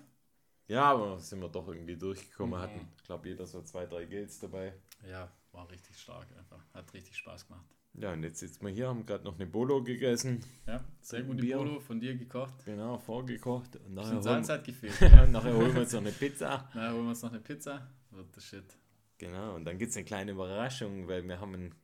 [0.69, 0.83] ja.
[0.83, 2.59] aber sind wir doch irgendwie durchgekommen.
[2.59, 2.63] Mhm.
[2.63, 4.75] hatten, ich glaube, jeder so zwei, drei Gels dabei.
[5.11, 6.63] Ja, war richtig stark einfach.
[6.75, 7.65] Hat richtig Spaß gemacht.
[7.95, 10.41] Ja, und jetzt sitzen wir hier, haben gerade noch eine Bolo gegessen.
[10.67, 11.57] Ja, sehr gute Bier.
[11.57, 12.65] Bolo von dir gekocht.
[12.65, 13.77] Genau, vorgekocht.
[13.77, 14.95] Und nachher Salz hat gefehlt.
[15.31, 16.69] nachher holen wir uns noch eine Pizza.
[16.75, 17.89] Nachher holen wir uns noch eine Pizza.
[18.11, 18.77] Wird das Shit.
[19.19, 21.75] Genau, und dann gibt es eine kleine Überraschung, weil wir haben ein,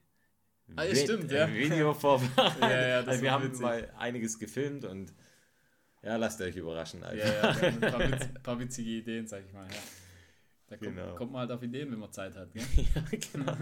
[0.76, 1.52] ah, ja, stimmt, ja.
[1.52, 2.62] Video vorbereitet.
[2.62, 3.60] ja, ja, also wir haben witzig.
[3.60, 5.12] mal einiges gefilmt und
[6.02, 7.02] ja, lasst euch überraschen.
[7.02, 7.26] Einfach.
[7.26, 9.66] Ja, ja, ein paar, witz, paar, witzige Ideen, sag ich mal.
[9.66, 9.76] Ja.
[10.68, 11.14] Da kommt, genau.
[11.14, 12.48] kommt man halt auf Ideen, wenn man Zeit hat.
[12.54, 13.56] ja, genau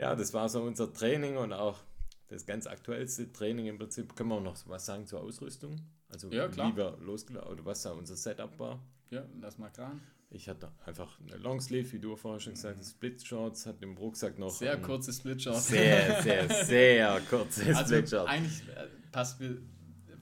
[0.00, 1.78] ja, das war so unser Training und auch
[2.28, 4.16] das ganz aktuellste Training im Prinzip.
[4.16, 5.76] Können wir auch noch was sagen zur Ausrüstung?
[6.08, 6.72] Also ja, klar.
[6.72, 8.80] wie wir losgelaufen oder was da unser Setup war.
[9.10, 9.92] Ja, lass mal klar.
[10.30, 13.96] Ich hatte einfach eine Longsleeve, wie du vorher schon gesagt hast, Split Shorts, hatte im
[13.96, 14.50] Rucksack noch.
[14.50, 15.68] Sehr kurze Split Shorts.
[15.68, 18.30] Sehr, sehr, sehr kurze also Split Shorts.
[18.30, 19.58] Eigentlich äh, passt mir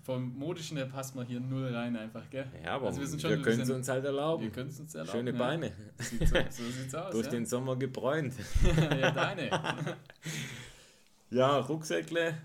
[0.09, 2.51] vom Modischen her passt man hier null rein einfach, gell?
[2.65, 4.43] Ja, aber also wir, wir können es uns halt erlauben.
[4.43, 5.19] Wir können es uns erlauben.
[5.19, 5.71] Schöne Beine.
[5.99, 7.13] Sieht so, so sieht's aus.
[7.13, 7.33] Durch ja?
[7.33, 8.33] den Sommer gebräunt.
[8.91, 9.51] ja, deine.
[11.31, 12.39] ja, Rucksäckle.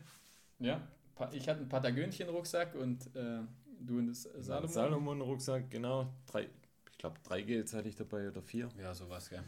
[0.59, 0.81] Ja,
[1.31, 3.39] ich hatte einen Patagönchen-Rucksack und äh,
[3.79, 4.67] du einen Salomon.
[4.67, 6.13] Salomon-Rucksack, genau.
[6.29, 6.49] Drei,
[6.91, 8.67] ich glaube, drei Gels hatte ich dabei oder vier.
[8.77, 9.41] Ja, sowas, gell.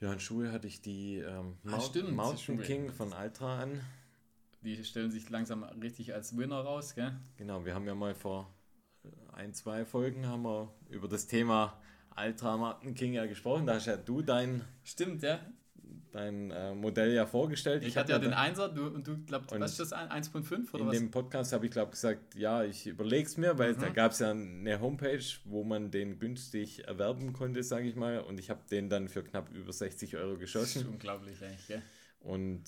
[0.00, 1.78] Ja, und Schuhe hatte ich die ähm, ah,
[2.10, 3.80] Mountain King von Altra an
[4.62, 7.12] die stellen sich langsam richtig als Winner raus, gell?
[7.36, 8.52] Genau, wir haben ja mal vor
[9.32, 11.80] ein, zwei Folgen haben wir über das Thema
[12.16, 13.66] Ultra Martin King ja gesprochen.
[13.66, 14.62] Da hast ja du dein.
[14.84, 15.40] Stimmt, ja.
[16.12, 17.82] Dein äh, Modell ja vorgestellt.
[17.82, 20.82] Ich, ich hatte ja den Einser du, und du glaubst, was ist das, 1.5 oder
[20.82, 20.96] in was?
[20.96, 23.80] In dem Podcast habe ich, glaube gesagt, ja, ich überlege es mir, weil mhm.
[23.80, 28.20] da gab es ja eine Homepage, wo man den günstig erwerben konnte, sage ich mal.
[28.20, 30.80] Und ich habe den dann für knapp über 60 Euro geschossen.
[30.80, 31.82] Das ist unglaublich eigentlich, gell?
[32.20, 32.62] Und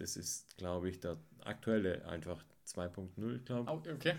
[0.00, 3.92] das ist, glaube ich, der aktuelle einfach 2.0, glaube ich.
[3.92, 4.14] okay.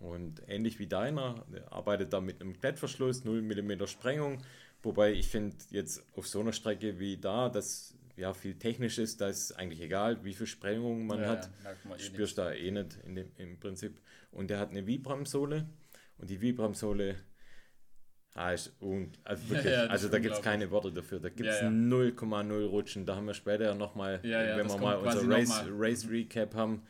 [0.00, 4.42] Und ähnlich wie deiner, arbeitet da mit einem Klettverschluss, 0 mm Sprengung.
[4.82, 9.20] Wobei ich finde, jetzt auf so einer Strecke wie da, dass ja viel technisch ist,
[9.20, 11.50] da ist eigentlich egal, wie viel Sprengung man ja, hat.
[11.64, 14.00] Ja, eh spürst da eh nicht in dem, im Prinzip.
[14.32, 15.68] Und der hat eine Vibram-Sohle.
[16.18, 17.16] Und die Vibram-Sohle
[18.34, 21.20] Ah, ist un also, wirklich, ja, also da gibt es keine Worte dafür.
[21.20, 23.04] Da gibt es 0,0 ja, Rutschen.
[23.04, 26.82] Da haben wir später ja nochmal, ja, wenn wir mal unser Race, Race Recap haben,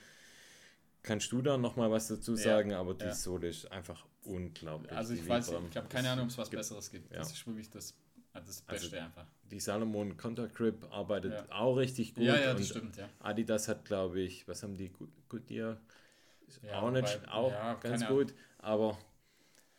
[1.03, 4.93] kannst du da nochmal was dazu sagen, aber die Sohle ist einfach unglaublich.
[4.93, 7.13] Also ich weiß, ich habe keine Ahnung, ob es was Besseres gibt.
[7.13, 7.95] Das ist wirklich das,
[8.33, 9.27] das also Beste also einfach.
[9.51, 12.25] Die Salomon Contact Grip arbeitet auch richtig gut.
[12.25, 13.09] Ja, ja, das stimmt, ja.
[13.19, 14.93] Adidas hat, glaube ich, was haben die
[15.29, 15.81] Goodyear?
[16.73, 18.99] auch nicht, auch ganz gut, aber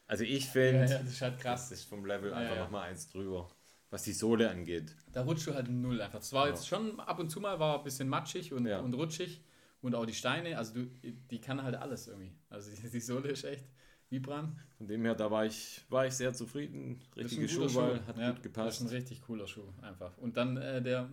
[0.07, 1.69] also ich finde, ja, ja, das ist halt krass.
[1.69, 2.63] Das ist vom Level ja, einfach ja.
[2.63, 3.49] nochmal eins drüber,
[3.89, 4.95] was die Sohle angeht.
[5.11, 6.19] Da rutscht du halt null einfach.
[6.19, 9.41] Es war jetzt schon ab und zu mal war ein bisschen matschig und, und rutschig
[9.81, 10.85] und auch die Steine, also du,
[11.29, 12.33] die kann halt alles irgendwie.
[12.49, 13.65] Also die, die Sohle ist echt
[14.09, 14.55] Vibram.
[14.77, 17.01] Von dem her, da war ich, war ich sehr zufrieden.
[17.15, 18.07] Richtige Schuhwahl, Schuh.
[18.07, 18.67] hat gut gepasst.
[18.67, 20.17] Das ist ein richtig cooler Schuh einfach.
[20.19, 21.09] Und dann äh, der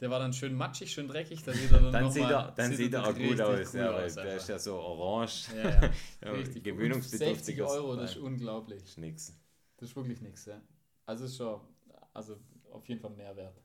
[0.00, 1.42] der war dann schön matschig, schön dreckig.
[1.44, 3.74] Da sieht er dann, dann, sieht, er, dann sieht er auch gut aus.
[3.74, 5.48] Cool ja, aus der ist ja so orange.
[5.54, 6.32] Ja, ja.
[6.32, 6.64] richtig.
[6.64, 7.56] Gewöhnungsbedürftig.
[7.56, 8.80] 60 Euro, das ist unglaublich.
[8.80, 9.36] Das ist nix.
[9.76, 10.60] Das ist wirklich nix, ja.
[11.06, 11.60] Also ist schon,
[12.14, 12.38] also
[12.70, 13.60] auf jeden Fall Mehrwert.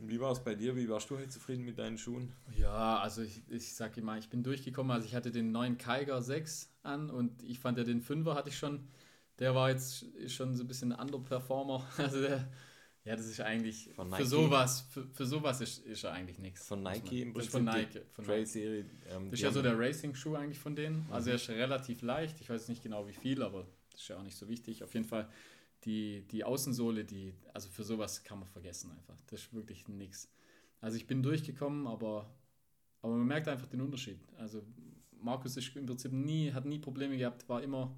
[0.00, 0.74] Wie war es bei dir?
[0.74, 2.32] Wie warst du heute zufrieden mit deinen Schuhen?
[2.56, 4.90] Ja, also ich, ich sag immer, ich bin durchgekommen.
[4.90, 8.48] Also ich hatte den neuen Kaiger 6 an und ich fand ja den 5er hatte
[8.48, 8.88] ich schon.
[9.38, 11.86] Der war jetzt schon so ein bisschen ein Underperformer.
[11.98, 12.48] Also der
[13.04, 16.66] ja, das ist eigentlich für sowas, für, für sowas ist, ist er eigentlich nichts.
[16.66, 17.52] Von Nike im Prinzip.
[17.52, 18.00] Von Nike.
[18.12, 18.86] Von Trail Serie.
[19.10, 21.06] Ähm, das ist ja so der Racing-Schuh eigentlich von denen.
[21.10, 22.40] Also er ist relativ leicht.
[22.40, 24.82] Ich weiß nicht genau wie viel, aber das ist ja auch nicht so wichtig.
[24.82, 25.28] Auf jeden Fall
[25.84, 29.18] die, die Außensohle, die, also für sowas kann man vergessen einfach.
[29.26, 30.30] Das ist wirklich nichts.
[30.80, 32.34] Also ich bin durchgekommen, aber,
[33.02, 34.18] aber man merkt einfach den Unterschied.
[34.38, 34.62] Also
[35.20, 37.94] Markus ist im Prinzip nie, hat nie Probleme gehabt, war immer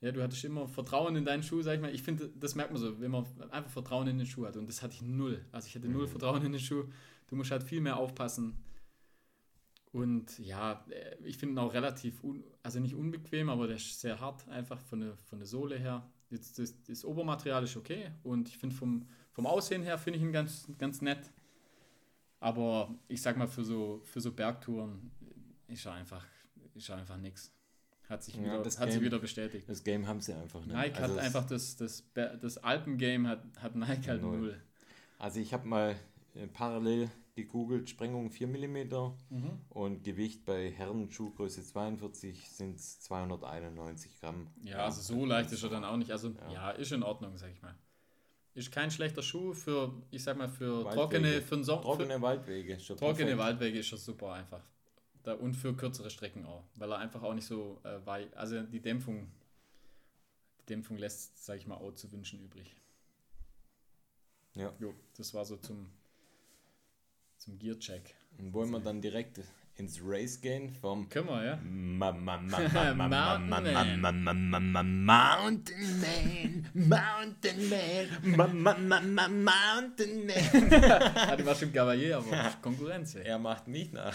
[0.00, 1.92] ja, du hattest immer Vertrauen in deinen Schuh, sag ich mal.
[1.92, 4.56] Ich finde, das merkt man so, wenn man einfach Vertrauen in den Schuh hat.
[4.56, 5.44] Und das hatte ich null.
[5.50, 6.10] Also ich hatte null mhm.
[6.10, 6.84] Vertrauen in den Schuh.
[7.26, 8.56] Du musst halt viel mehr aufpassen.
[9.92, 10.84] Und ja,
[11.24, 12.22] ich finde ihn auch relativ,
[12.62, 16.08] also nicht unbequem, aber der ist sehr hart, einfach von der, von der Sohle her.
[16.30, 20.24] Jetzt, das, das Obermaterial ist okay und ich finde vom, vom Aussehen her finde ich
[20.24, 21.32] ihn ganz, ganz nett.
[22.38, 25.10] Aber ich sag mal, für so, für so Bergtouren
[25.68, 26.24] ist er einfach,
[26.74, 27.50] ist er einfach nichts.
[28.08, 29.68] Hat sich Ja, wieder, das hat sich Game- wieder bestätigt.
[29.68, 30.74] Das Game haben sie einfach nicht.
[30.74, 34.38] Nike also hat einfach das, das, das Alpengame hat, hat Nike halt Null.
[34.38, 34.60] null.
[35.18, 35.96] Also ich habe mal
[36.34, 38.76] äh, parallel gegoogelt, Sprengung 4 mm
[39.30, 39.60] Mhm.
[39.68, 44.48] und Gewicht bei Herren Schuhgröße 42 sind es 291 Gramm.
[44.62, 46.10] Ja, also so leicht ist er dann auch nicht.
[46.10, 46.52] Also Ja.
[46.52, 47.74] ja, ist in Ordnung, sag ich mal.
[48.54, 50.94] Ist kein schlechter Schuh für, ich sag mal, für Waldwege.
[50.96, 51.82] trockene, für den Sommer.
[51.82, 52.74] Trockene Für Waldwege.
[52.74, 53.38] ist schon trockene perfekt.
[53.38, 54.62] Waldwege ist er super einfach.
[55.28, 58.62] Da, und für kürzere Strecken auch, weil er einfach auch nicht so äh, weit, also
[58.62, 59.30] die Dämpfung,
[60.62, 62.74] die Dämpfung lässt, sag ich mal, auch zu wünschen übrig.
[64.54, 64.72] Ja.
[64.78, 65.90] Jo, das war so zum,
[67.36, 68.14] zum Gear-Check.
[68.38, 69.42] Wollen wir dann direkt
[69.78, 71.56] ins Race gehen vom Können wir, ja?
[71.56, 80.72] Mountain ma- ma- ma- ma- Mountain Man, Mountain Man, ma- ma- ma- ma- Mountain Man.
[81.14, 83.14] Ah, du warst im Cavalier, aber Konkurrenz.
[83.14, 84.14] Er macht mich nach.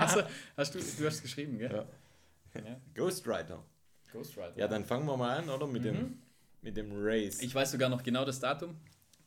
[0.00, 0.22] Achso,
[0.56, 1.86] hast du, du hast geschrieben, gell?
[2.54, 2.80] Ja.
[2.94, 3.62] Ghost Rider.
[4.10, 4.52] Ghost Rider.
[4.56, 5.66] Ja, dann fangen wir mal an, oder?
[5.66, 5.86] Mit, Mhm.
[5.86, 6.18] dem,
[6.62, 7.42] mit dem Race.
[7.42, 8.74] Ich weiß sogar noch genau das Datum,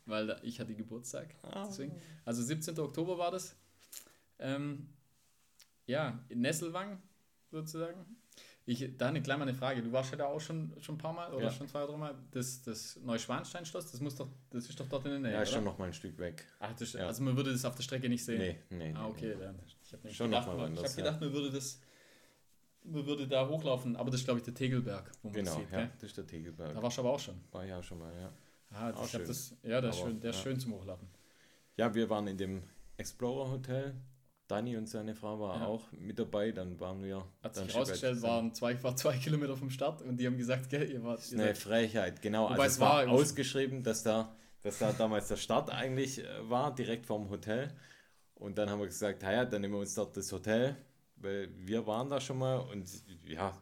[0.07, 1.27] weil ich hatte Geburtstag.
[1.43, 1.65] Ah.
[1.67, 1.93] Deswegen.
[2.25, 2.79] Also 17.
[2.79, 3.55] Oktober war das.
[4.39, 4.89] Ähm,
[5.85, 7.01] ja, in Nesselwang
[7.51, 8.05] sozusagen.
[8.67, 9.83] Ich, da eine kleine eine Frage.
[9.83, 11.51] Du warst ja da auch schon, schon ein paar Mal oder Ja.
[11.51, 12.15] schon zwei oder drei Mal.
[12.31, 15.33] Das, das Neuschwanstein-Schloss, das, muss doch, das ist doch dort in der Nähe.
[15.33, 15.57] ja, ist oder?
[15.57, 16.45] schon noch mal ein Stück weg.
[16.59, 17.05] Ach, das, Ja.
[17.05, 18.39] Also man würde das auf der Strecke nicht sehen.
[18.39, 18.93] Nee, nee.
[18.95, 19.35] Ah, okay.
[19.35, 19.43] nee.
[19.43, 19.59] Dann.
[19.83, 21.79] Ich habe Schon gedacht, noch mal man- ich anders, hab gedacht man würde das
[22.87, 25.59] man würde da hochlaufen, aber das ist glaube ich der Tegelberg, wo man Genau, das
[25.59, 25.71] sieht.
[25.71, 25.91] ja, gell?
[25.95, 26.73] das ist der Tegelberg.
[26.73, 27.35] Da warst du aber auch schon.
[27.51, 28.31] War ja schon mal, ja.
[28.71, 29.27] Ah, das, Auch ich schön.
[29.27, 30.43] das, ja, der ist schön, der ist ja.
[30.43, 31.07] schön zum Hochlaufen.
[31.77, 32.63] Ja, wir waren in dem
[32.97, 33.95] Explorer Hotel.
[34.47, 35.65] Dani und seine Frau war Ja.
[35.67, 36.51] auch mit dabei.
[36.51, 37.25] Dann waren wir.
[37.41, 40.89] Hat sich herausgestellt, waren zwei, war zwei Kilometer vom Start und die haben gesagt, gell,
[40.89, 41.31] ihr wart.
[41.31, 42.45] Ihr eine Frechheit, genau.
[42.45, 46.73] Wobei also es war ausgeschrieben, dass da, dass da damals der Start eigentlich äh, war,
[46.75, 47.73] direkt vorm Hotel.
[48.35, 50.75] Und dann haben wir gesagt, ja, dann nehmen wir uns dort das Hotel,
[51.15, 52.85] weil wir waren da schon mal und
[53.25, 53.57] ja,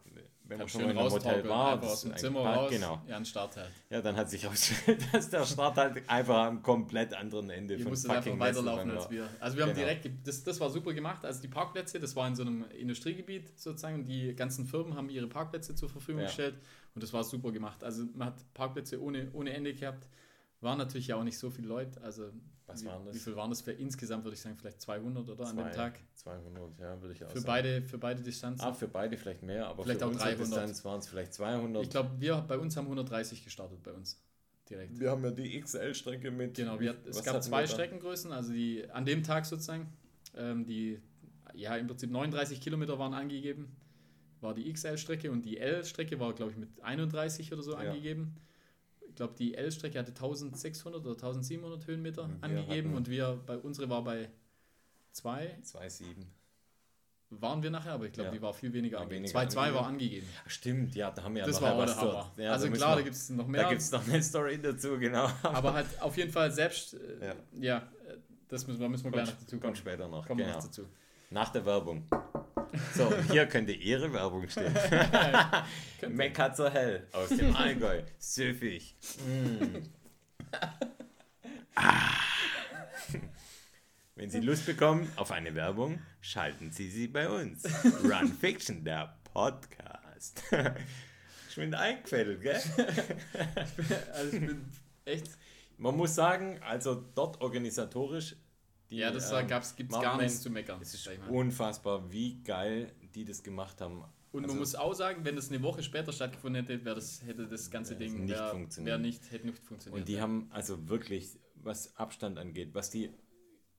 [0.53, 3.01] wenn man schon in einem Hotel war, einfach aus dem Zimmer raus, Genau.
[3.07, 3.71] ja, ein Start halt.
[3.89, 7.81] Ja, dann hat sich herausgestellt, dass der Start halt einfach am komplett anderen Ende Ihr
[7.81, 9.29] von musstet einfach fucking weiterlaufen Nesselwang als wir.
[9.39, 9.85] Also wir haben Genau.
[9.85, 13.59] direkt, das, das war super gemacht, also die Parkplätze, das war in so einem Industriegebiet
[13.59, 16.27] sozusagen und die ganzen Firmen haben ihre Parkplätze zur Verfügung Ja.
[16.27, 16.55] gestellt
[16.95, 17.83] und das war super gemacht.
[17.83, 20.07] Also man hat Parkplätze ohne, ohne Ende gehabt,
[20.61, 22.29] waren natürlich ja auch nicht so viele Leute, also
[22.65, 23.15] Was wie, waren das?
[23.15, 25.71] wie viel waren das für insgesamt, würde ich sagen, vielleicht 200 oder an dem Zwei-
[25.71, 25.99] Tag?
[26.15, 27.45] 200, ja, würde ich auch Für sagen.
[27.47, 28.65] beide, für beide Distanzen.
[28.65, 30.47] Ah, für beide vielleicht mehr, aber Vielleicht für auch unsere 300.
[30.47, 31.83] Distanz waren es vielleicht 200.
[31.83, 34.19] Ich glaube, wir bei uns haben 130 gestartet bei uns.
[34.69, 34.97] Direkt.
[34.97, 36.55] wir haben ja die XL-Strecke mit.
[36.55, 37.67] Genau, wir, es gab zwei?
[37.67, 39.91] Streckengrößen, also die an dem Tag sozusagen,
[40.37, 41.01] ähm, die
[41.53, 43.75] ja im Prinzip 39 Kilometer waren angegeben,
[44.39, 47.79] war die XL-Strecke und die L-Strecke war, glaube ich, mit 31 oder so Ja.
[47.79, 48.35] angegeben.
[49.13, 53.87] Ich glaube, die L-Strecke hatte 1600 oder 1700 Höhenmeter wir angegeben und wir, bei unsere
[53.87, 54.27] war bei
[55.11, 56.25] 2, 2,7.
[57.29, 58.33] waren wir nachher, aber ich glaube, Ja.
[58.33, 59.25] die war viel weniger War angegeben.
[59.25, 60.27] weniger 2,2 war angegeben.
[60.47, 62.39] Stimmt, ja, da haben wir ja Das war was dort.
[62.39, 63.69] Ja, also da klar, da gibt es noch Da mehr.
[63.69, 65.29] gibt es noch eine Story dazu, genau.
[65.43, 67.35] Aber halt auf jeden Fall selbst, äh, Ja.
[67.61, 69.75] ja, äh, das müssen wir, müssen wir gleich noch dazu kommt kommen.
[69.75, 70.25] später noch.
[70.27, 70.55] Kommen genau.
[70.55, 70.87] noch dazu.
[71.29, 72.07] Nach der Werbung.
[72.95, 74.73] So, hier könnte Ihre Werbung stehen.
[75.99, 76.15] Könnte.
[76.15, 78.01] Meckatzer Hell aus dem Allgäu.
[78.17, 78.95] Süffig.
[79.27, 79.77] Mm.
[81.75, 82.13] Ah.
[84.15, 87.63] Wenn Sie Lust bekommen auf eine Werbung, schalten Sie sie bei uns.
[88.03, 90.43] Run Fiction, der Podcast.
[91.51, 92.61] Schwind eingefädelt, gell?
[94.13, 94.71] Also ich bin
[95.05, 95.29] echt.
[95.77, 98.35] Man muss sagen, also dort organisatorisch,
[98.93, 100.79] die, Ja, das ähm, gab's, gibt's Mountain gar nichts zu meckern.
[100.81, 104.03] es ist unfassbar, wie geil die das gemacht haben.
[104.31, 107.23] Und also- man muss auch sagen, wenn das eine Woche später stattgefunden hätte, wär das,
[107.23, 108.91] hätte das ganze Wäre Ding nicht wär, funktioniert.
[108.91, 110.01] wär nicht, hätte nicht funktioniert.
[110.01, 113.11] Und die haben also wirklich, was Abstand angeht, was die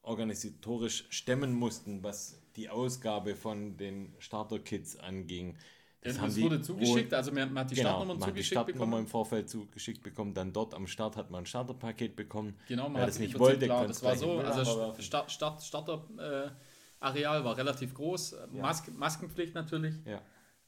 [0.02, 5.56] organisatorisch stemmen mussten, was die Ausgabe von den Starter-Kits anging.
[6.04, 8.32] Das, haben das wurde zugeschickt, wohl- also man hat die genau, Startnummern man hat die
[8.42, 9.00] zugeschickt Startnummer bekommen.
[9.02, 12.54] im Vorfeld zugeschickt bekommen, dann dort am Start hat man ein Starterpaket bekommen.
[12.68, 14.94] Genau, man Wer hat das nicht wollte, klar, das war so, also.
[15.00, 19.94] Start, Start, Starter äh, war relativ groß, Mas Maskenpflicht natürlich.
[20.04, 20.20] Ja.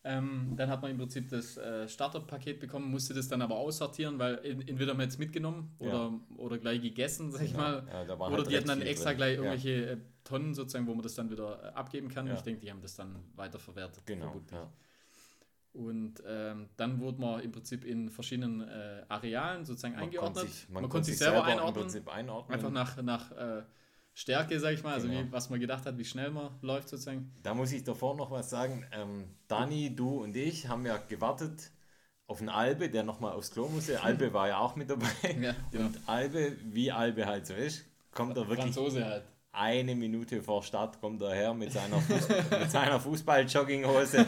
[0.04, 4.18] Ähm, dann hat man im Prinzip das äh, Starterpaket bekommen, musste das dann aber aussortieren,
[4.20, 6.20] weil entweder man jetzt mitgenommen oder, Ja.
[6.36, 7.62] oder gleich gegessen, sag ich Genau.
[7.64, 7.86] mal.
[8.06, 9.16] Ja, Oder halt die hatten dann extra drin.
[9.16, 9.42] gleich Ja.
[9.42, 12.28] irgendwelche äh, Tonnen sozusagen, wo man das dann wieder äh, abgeben kann.
[12.28, 12.34] Ja.
[12.34, 14.06] Ich denke, die haben das dann weiterverwertet.
[14.06, 14.40] Genau.
[15.76, 15.82] Ja.
[15.82, 20.34] Und ähm, dann wurde man im Prinzip in verschiedenen äh, Arealen sozusagen Man eingeordnet.
[20.36, 22.08] konnte sich, man konnte sich selber selber einordnen.
[22.08, 22.54] Einordnen.
[22.54, 23.62] Einfach nach, nach äh,
[24.14, 25.20] Stärke, sag ich mal, also Genau.
[25.24, 27.32] wie, was man gedacht hat, wie schnell man läuft sozusagen.
[27.42, 28.86] Da muss ich davor noch was sagen.
[28.92, 31.70] Ähm, Dani, du und ich haben ja gewartet
[32.26, 34.02] auf einen Albe, der nochmal aufs Klo musste.
[34.02, 35.06] Albe war ja auch mit dabei.
[35.40, 35.54] Ja.
[35.78, 39.24] Und Albe, wie Albe halt so ist, kommt er wirklich Franzose halt.
[39.56, 42.28] Eine Minute vor Start kommt er her mit seiner, Fuß
[42.60, 44.26] mit seiner Fußball-Jogginghose.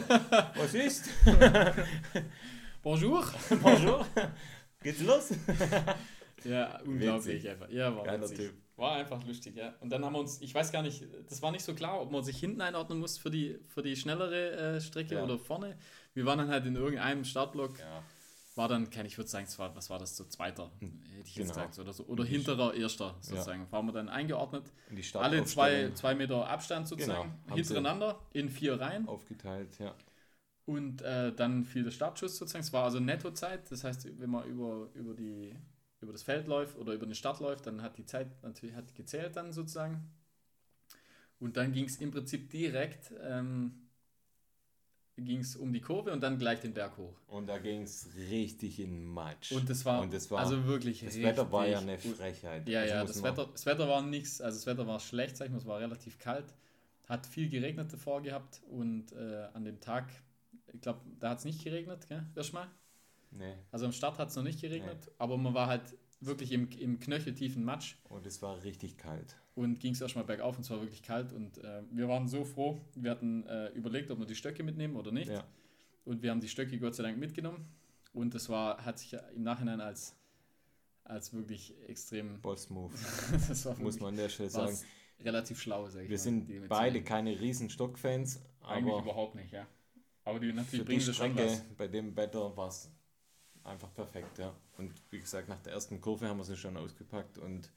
[0.55, 1.09] Was ist?
[2.83, 3.25] Bonjour.
[3.61, 4.05] Bonjour.
[4.81, 5.29] Geht's los?
[6.43, 7.49] Ja, unglaublich Witzig.
[7.49, 7.69] einfach.
[7.69, 8.37] Ja, war Geiler witzig.
[8.37, 8.53] Typ.
[8.77, 9.73] War einfach lustig, ja.
[9.81, 12.11] Und dann haben wir uns, ich weiß gar nicht, das war nicht so klar, ob
[12.11, 15.23] man sich hinten einordnen muss für die, für die schnellere äh, Strecke Ja.
[15.23, 15.77] oder vorne.
[16.13, 18.03] Wir waren dann halt in irgendeinem Startblock, Ja.
[18.59, 20.93] War dann, kein, ich würde sagen, es war, was war das, so zweiter, hätte
[21.25, 21.65] ich jetzt Genau.
[21.65, 22.03] gesagt, oder so.
[22.03, 23.71] Oder hinterer erster, sozusagen.
[23.71, 24.71] Waren wir dann eingeordnet.
[24.89, 27.55] Und die Alle zwei, zwei Meter Abstand sozusagen, Genau.
[27.55, 29.07] Hintereinander in vier Reihen.
[29.07, 29.95] aufgeteilt, ja.
[30.65, 32.63] Und äh, dann fiel der Startschuss sozusagen.
[32.63, 33.71] Es war also Nettozeit.
[33.71, 35.55] Das heißt, wenn man über, über, die,
[36.01, 38.93] über das Feld läuft oder über den Start läuft, dann hat die Zeit natürlich hat
[38.93, 40.11] gezählt dann sozusagen.
[41.39, 43.88] Und dann ging es im Prinzip direkt ähm,
[45.21, 47.13] ging's um die Kurve und dann gleich den Berg hoch.
[47.27, 49.51] Und da ging es richtig in Matsch.
[49.51, 51.97] Und das war, Und das war also wirklich das Wetter war ja eine.
[51.97, 52.67] Frechheit.
[52.67, 55.45] Ja, Das ja, das Wetter, das Wetter war nichts, also das Wetter war schlecht, sag
[55.45, 56.53] ich mal, es war relativ kalt,
[57.07, 60.09] hat viel geregnet davor gehabt und äh, an dem Tag,
[60.73, 62.67] ich glaube, da hat es nicht geregnet, gell, erstmal.
[63.31, 66.67] Nee, Also am Start hat es noch nicht geregnet, aber man war halt wirklich im,
[66.79, 69.35] im knöcheltiefen Matsch und es war richtig kalt.
[69.59, 72.45] Und ging es erstmal bergauf und es war wirklich kalt und äh, wir waren so
[72.45, 75.43] froh, wir hatten äh, überlegt, ob wir die Stöcke mitnehmen oder nicht Ja.
[76.05, 77.65] und wir haben die Stöcke Gott sei Dank mitgenommen
[78.13, 80.15] und das war, hat sich im Nachhinein als,
[81.03, 82.93] als wirklich extrem, Boss-Move,
[83.49, 84.77] das war muss wirklich- man an der Stelle sagen.
[85.21, 89.35] relativ schlau, sag ich Wir mal, sind die beide keine riesen Stockfans, Eigentlich aber überhaupt
[89.35, 89.67] nicht, ja.
[90.23, 92.89] Aber die natürlich für die bringen schon Strecke bei dem Wetter war es
[93.63, 94.55] einfach perfekt, ja.
[94.77, 97.69] Und wie gesagt, nach der ersten Kurve haben wir sie schon ausgepackt und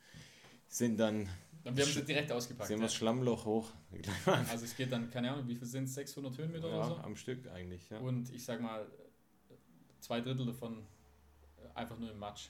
[0.69, 1.29] sind dann
[1.65, 2.69] Und wir haben sie direkt ausgepackt.
[2.69, 3.71] sind wir das Schlammloch hoch.
[4.51, 6.97] Also es geht dann, keine Ahnung, wie viel sind es, 600 Höhenmeter ja, oder so?
[6.97, 7.99] am Stück eigentlich, ja.
[7.99, 8.87] Und ich sag mal,
[10.01, 10.79] zwei Drittel davon
[11.59, 12.49] äh, einfach nur im Matsch.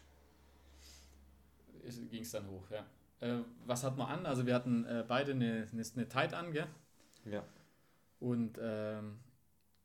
[2.11, 2.87] Ging es dann hoch, ja.
[3.21, 4.27] Äh, was hat man an?
[4.27, 6.67] Also wir hatten äh, beide eine, eine, eine Tight an, gell?
[7.25, 7.45] ja.
[8.21, 9.19] Und, ähm,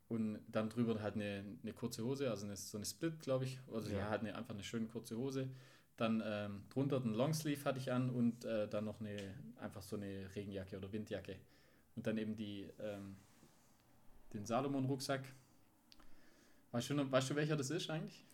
[0.08, 3.58] und dann drüber halt eine, eine kurze Hose, also eine, so eine Split, glaube ich.
[3.72, 4.08] Also ja, Ja.
[4.10, 5.48] halt eine, einfach eine schöne kurze Hose.
[5.98, 9.16] Dann ähm, drunter den Longsleeve hatte ich an und äh, dann noch eine,
[9.60, 11.36] einfach so eine Regenjacke oder Windjacke.
[11.96, 13.16] Und dann eben die, ähm,
[14.32, 15.24] den Salomon-Rucksack.
[16.70, 18.24] Weißt du, weißt du, welcher das ist eigentlich?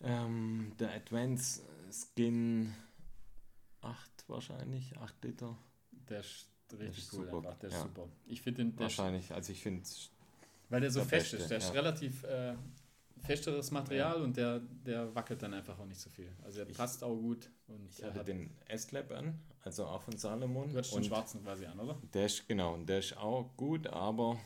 [0.00, 2.72] Ähm, der Advance Skin
[3.80, 5.58] 8 wahrscheinlich, 8 Liter.
[6.08, 7.82] Der ist richtig ist cool super, einfach, der ist ja.
[7.82, 8.08] super.
[8.26, 9.82] Ich finde den, der ist, Wahrscheinlich, also ich finde
[10.68, 11.72] weil der so der fest Beste, ist, der ist ja.
[11.72, 12.54] relativ äh,
[13.22, 16.30] festeres Material und der, der wackelt dann einfach auch nicht so viel.
[16.42, 19.84] Also der Ich- passt auch gut und Ich der hatte hat, den S-Lab an, also
[19.86, 20.68] auch von Salomon.
[20.70, 21.98] du hattest den und schwarzen quasi an, oder?
[22.14, 24.38] der ist, genau, und der ist auch gut, aber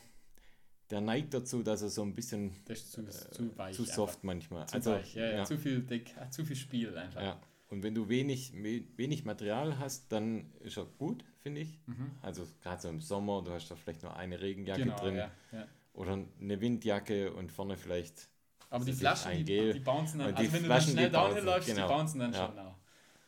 [0.89, 3.75] der neigt dazu, dass er so ein bisschen Der ist zu, äh, zu weich.
[3.75, 3.95] zu einfach.
[3.95, 4.67] soft manchmal.
[4.67, 7.21] Zu also, weich, ja, ja, ja, Zu viel dick, zu viel Spiel einfach.
[7.21, 7.39] ja.
[7.69, 11.79] Und wenn du wenig, we- wenig Material hast, dann ist er gut, finde ich.
[11.87, 12.11] Mhm.
[12.21, 15.31] Also gerade so im Sommer, du hast da vielleicht nur eine Regenjacke Genau, drin ja,
[15.51, 15.67] ja.
[15.93, 18.29] oder eine Windjacke und vorne vielleicht
[18.75, 21.09] Aber die Das Flaschen, die, die bouncen dann, Und also wenn du Flaschen, dann schnell
[21.11, 21.87] downhill läufst, genau.
[21.87, 22.45] die bouncen dann Ja.
[22.47, 22.75] schon auch.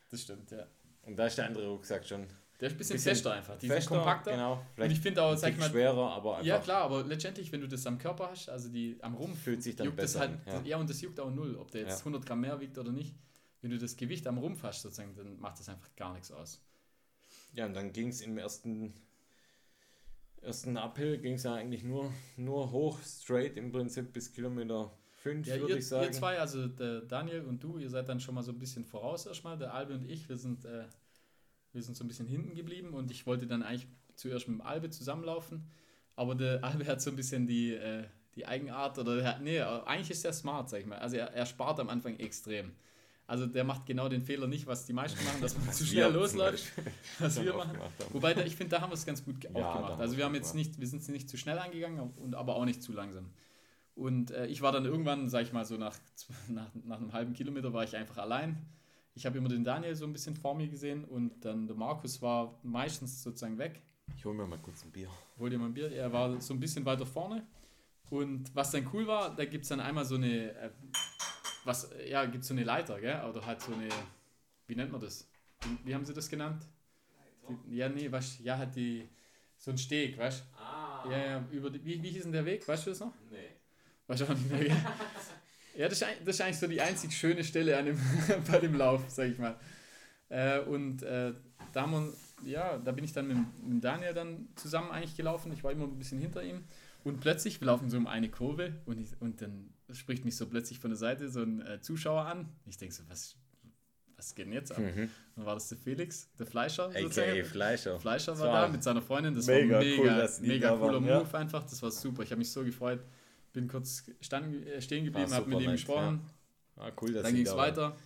[0.10, 0.68] Das stimmt, ja.
[1.04, 2.28] Und da ist der andere Rucksack schon
[2.60, 4.32] Der ist ein bisschen, Bisschen fester einfach, die sind fester, kompakter.
[4.32, 7.04] Genau, Und vielleicht ich finde auch, sag ich mal, schwerer, aber einfach Ja, klar, aber
[7.04, 10.00] letztendlich, wenn du das am Körper hast, also die am Rumpf, fühlt sich dann juckt
[10.00, 10.66] das besser halt, an.
[10.66, 10.78] ja.
[10.78, 12.00] und das juckt auch null, ob der jetzt Ja.
[12.00, 13.16] 100 Gramm mehr wiegt oder nicht.
[13.62, 16.62] Wenn du das Gewicht am Rumpf hast, sozusagen, dann macht das einfach gar nichts aus.
[17.54, 18.94] Ja, und dann ging es im ersten,
[20.42, 25.48] ersten Uphill ging es ja eigentlich nur, nur hoch, straight im Prinzip bis Kilometer 5,
[25.48, 26.06] Ja, würde ihr, ich sagen.
[26.06, 28.86] ihr zwei, also der Daniel und du, ihr seid dann schon mal so ein bisschen
[28.86, 29.58] voraus erstmal.
[29.58, 30.86] Der Albe und ich, wir sind, äh,
[31.74, 34.62] wir sind so ein bisschen hinten geblieben und ich wollte dann eigentlich zuerst mit dem
[34.62, 35.70] Albe zusammenlaufen.
[36.16, 40.12] Aber der Albe hat so ein bisschen die, äh, die Eigenart, oder der nee, eigentlich
[40.12, 41.00] ist er smart, sag ich mal.
[41.00, 42.72] Also er, er spart am Anfang extrem.
[43.26, 46.12] Also der macht genau den Fehler nicht, was die meisten machen, dass man zu schnell
[46.14, 46.72] losläuft,
[47.20, 47.78] was wir machen.
[48.14, 49.92] Wobei, da, ich finde, da haben wir es ganz gut Ja, auch da gemacht.
[49.94, 52.66] haben Also wir haben jetzt nicht, wir sind nicht zu schnell angegangen und aber auch
[52.66, 53.30] nicht zu langsam.
[53.98, 55.98] Und äh, ich war dann irgendwann, sag ich mal, so nach,
[56.50, 58.58] nach, nach einem halben Kilometer war ich einfach allein.
[59.16, 62.22] Ich habe immer den Daniel so ein bisschen vor mir gesehen und dann der Markus
[62.22, 63.82] war meistens sozusagen weg.
[64.16, 65.10] Ich hole mir mal kurz ein Bier.
[65.40, 65.92] Hol dir mal ein Bier.
[65.92, 67.44] Er war so ein bisschen weiter vorne.
[68.12, 70.70] Und was dann cool war, da gibt es dann einmal so eine, äh,
[71.66, 73.22] was, ja, gibt so eine Leiter, gell?
[73.28, 73.90] Oder halt so eine,
[74.68, 75.28] wie nennt man das?
[75.62, 76.64] Wie, wie haben sie das genannt?
[77.66, 79.10] Die, ja, nee, was, ja, hat die,
[79.58, 80.62] so ein Steg, weißt du?
[80.62, 82.68] Ah, Ja, ja, über die, wie, wie hieß denn der Weg?
[82.68, 83.14] Weißt du das noch?
[83.32, 83.47] nee.
[84.08, 84.76] Auch nicht mehr.
[85.76, 88.00] ja, das ist, eigentlich- das ist eigentlich so die einzig schöne Stelle an dem,
[88.52, 89.56] bei dem Lauf, sag ich mal.
[90.30, 91.34] Äh, und äh,
[91.74, 91.92] da haben
[92.44, 95.52] wir, ja, da bin ich dann mit, mit Daniel dann zusammen eigentlich gelaufen.
[95.52, 96.64] Ich war immer ein bisschen hinter ihm.
[97.04, 100.46] Und plötzlich, wir laufen so um eine Kurve und, ich, und dann spricht mich so
[100.48, 102.50] plötzlich von der Seite so ein äh, Zuschauer an.
[102.66, 103.36] Ich denke so, was,
[104.18, 104.80] was geht denn jetzt ab?
[104.80, 105.10] Mhm.
[105.36, 106.90] Dann war das der Felix, der Fleischer.
[106.90, 108.00] AKA Fleischer.
[108.00, 109.36] Fleischer war, war, da mit seiner Freundin.
[109.36, 111.40] Das mega war mega, cool, mega cooler Move ja.
[111.40, 111.64] einfach.
[111.64, 112.24] Das war super.
[112.24, 113.00] Ich habe mich so gefreut.
[113.58, 116.22] Bin kurz stand, äh, stehen geblieben, habe mit ihm gesprochen.
[116.76, 116.84] Ja.
[116.84, 117.98] Ah, cool, Dann ging es weiter.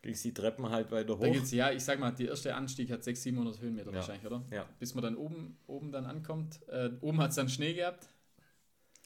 [0.00, 1.20] Ging es die Treppen halt weiter hoch?
[1.20, 3.96] Dann geht's, ja, ich sag mal, der erste Anstieg hat 600, 700 Höhenmeter ja.
[3.96, 4.42] wahrscheinlich, oder?
[4.50, 4.66] Ja.
[4.78, 6.66] Bis man dann oben, oben dann ankommt.
[6.68, 8.08] Äh, oben hat es dann Schnee gehabt.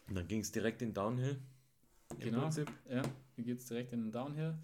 [0.06, 1.40] Und dann ging es direkt in Downhill.
[2.20, 2.42] Genau.
[2.42, 2.70] Prinzip.
[2.88, 4.54] Ja, dann geht es direkt in den Downhill.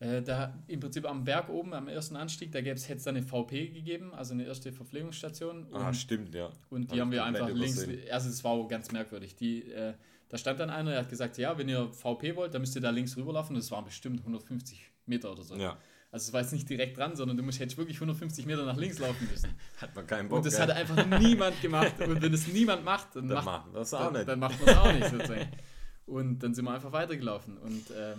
[0.00, 3.24] Äh, da im Prinzip am Berg oben, am ersten Anstieg, da hätte es dann eine
[3.24, 5.66] VP gegeben, also eine erste Verpflegungsstation.
[5.70, 6.50] Ah, und, ah, stimmt, ja.
[6.70, 9.36] Und die Hab haben wir einfach links, also es war ganz merkwürdig.
[9.36, 9.92] Die, äh,
[10.30, 12.80] da stand dann einer, der hat gesagt, ja, wenn ihr VP wollt, dann müsst ihr
[12.80, 13.54] da links rüberlaufen.
[13.54, 15.56] Das waren bestimmt 150 Meter oder so.
[15.56, 15.76] Ja.
[16.12, 18.78] Also es war jetzt nicht direkt dran, sondern du musst, hättest wirklich 150 Meter nach
[18.78, 19.50] links laufen müssen.
[19.80, 20.38] Hat man keinen Bock.
[20.38, 20.62] Und das gell?
[20.62, 22.00] hat einfach niemand gemacht.
[22.00, 24.26] Und wenn es niemand macht, dann, dann macht, man das auch nicht.
[24.26, 25.48] Dann macht man es auch nicht sozusagen.
[26.06, 27.56] Und dann sind wir einfach weitergelaufen.
[27.58, 28.14] Und äh,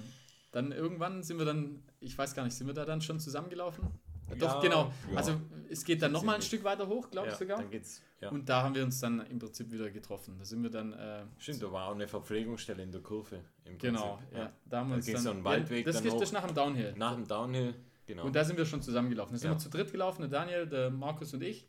[0.52, 3.88] dann irgendwann sind wir dann, ich weiß gar nicht, sind wir da dann schon zusammengelaufen?
[4.30, 4.92] Ja, Doch, genau.
[5.12, 5.18] Ja.
[5.18, 7.58] Also es geht dann nochmal ein Stück weiter hoch, glaube ich ja, sogar.
[7.58, 8.02] Dann geht's.
[8.30, 10.36] Und da haben wir uns dann im Prinzip wieder getroffen.
[10.38, 10.94] Da sind wir dann.
[10.94, 13.42] Äh, Stimmt, da war auch eine Verpflegungsstelle in der Kurve.
[13.78, 14.52] genau, ja.
[14.66, 15.22] Da haben wir uns dann.
[15.22, 16.94] So einen Waldweg das geht das nach dem Downhill.
[16.98, 17.74] Nach dem Downhill,
[18.06, 18.26] genau.
[18.26, 19.34] Und da sind wir schon zusammengelaufen.
[19.34, 21.68] Da sind wir zu dritt gelaufen, der Daniel, der Markus und ich.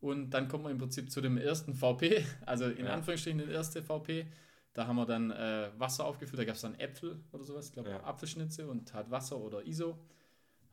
[0.00, 3.82] Und dann kommen wir im Prinzip zu dem ersten VP, also in Anführungsstrichen der erste
[3.82, 4.26] VP.
[4.74, 7.72] Da haben wir dann äh, Wasser aufgefüllt, da gab es dann Äpfel oder sowas, ich
[7.72, 8.02] glaube ja.
[8.04, 9.98] Apfelschnitze und halt Wasser oder ISO.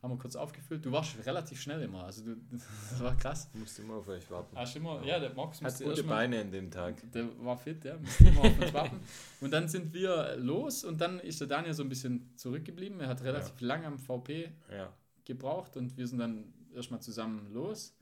[0.01, 0.85] Haben wir kurz aufgefüllt.
[0.85, 3.51] Du warst relativ schnell immer, also du, das war krass.
[3.51, 4.55] Du musst immer auf euch warten.
[4.57, 6.95] Hast immer, ja, der Max Hat gute Beine an dem Tag.
[7.12, 8.99] Der war fit, ja, musste immer auf uns warten.
[9.41, 13.01] Und dann sind wir los und dann ist der Daniel so ein bisschen zurückgeblieben.
[13.01, 13.67] Er hat relativ ja.
[13.67, 14.93] lang am VP ja.
[15.25, 17.93] gebraucht und wir sind dann erstmal zusammen los.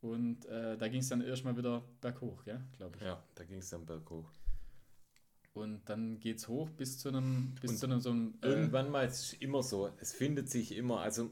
[0.00, 3.02] Und äh, da ging es dann erstmal wieder berghoch, ja, glaube ich.
[3.02, 4.30] Ja, da ging es dann berghoch.
[5.52, 8.34] Und dann geht es hoch bis zu einem, bis zu einem so einem.
[8.42, 11.30] Äh, irgendwann mal ist es immer so, es findet sich immer, also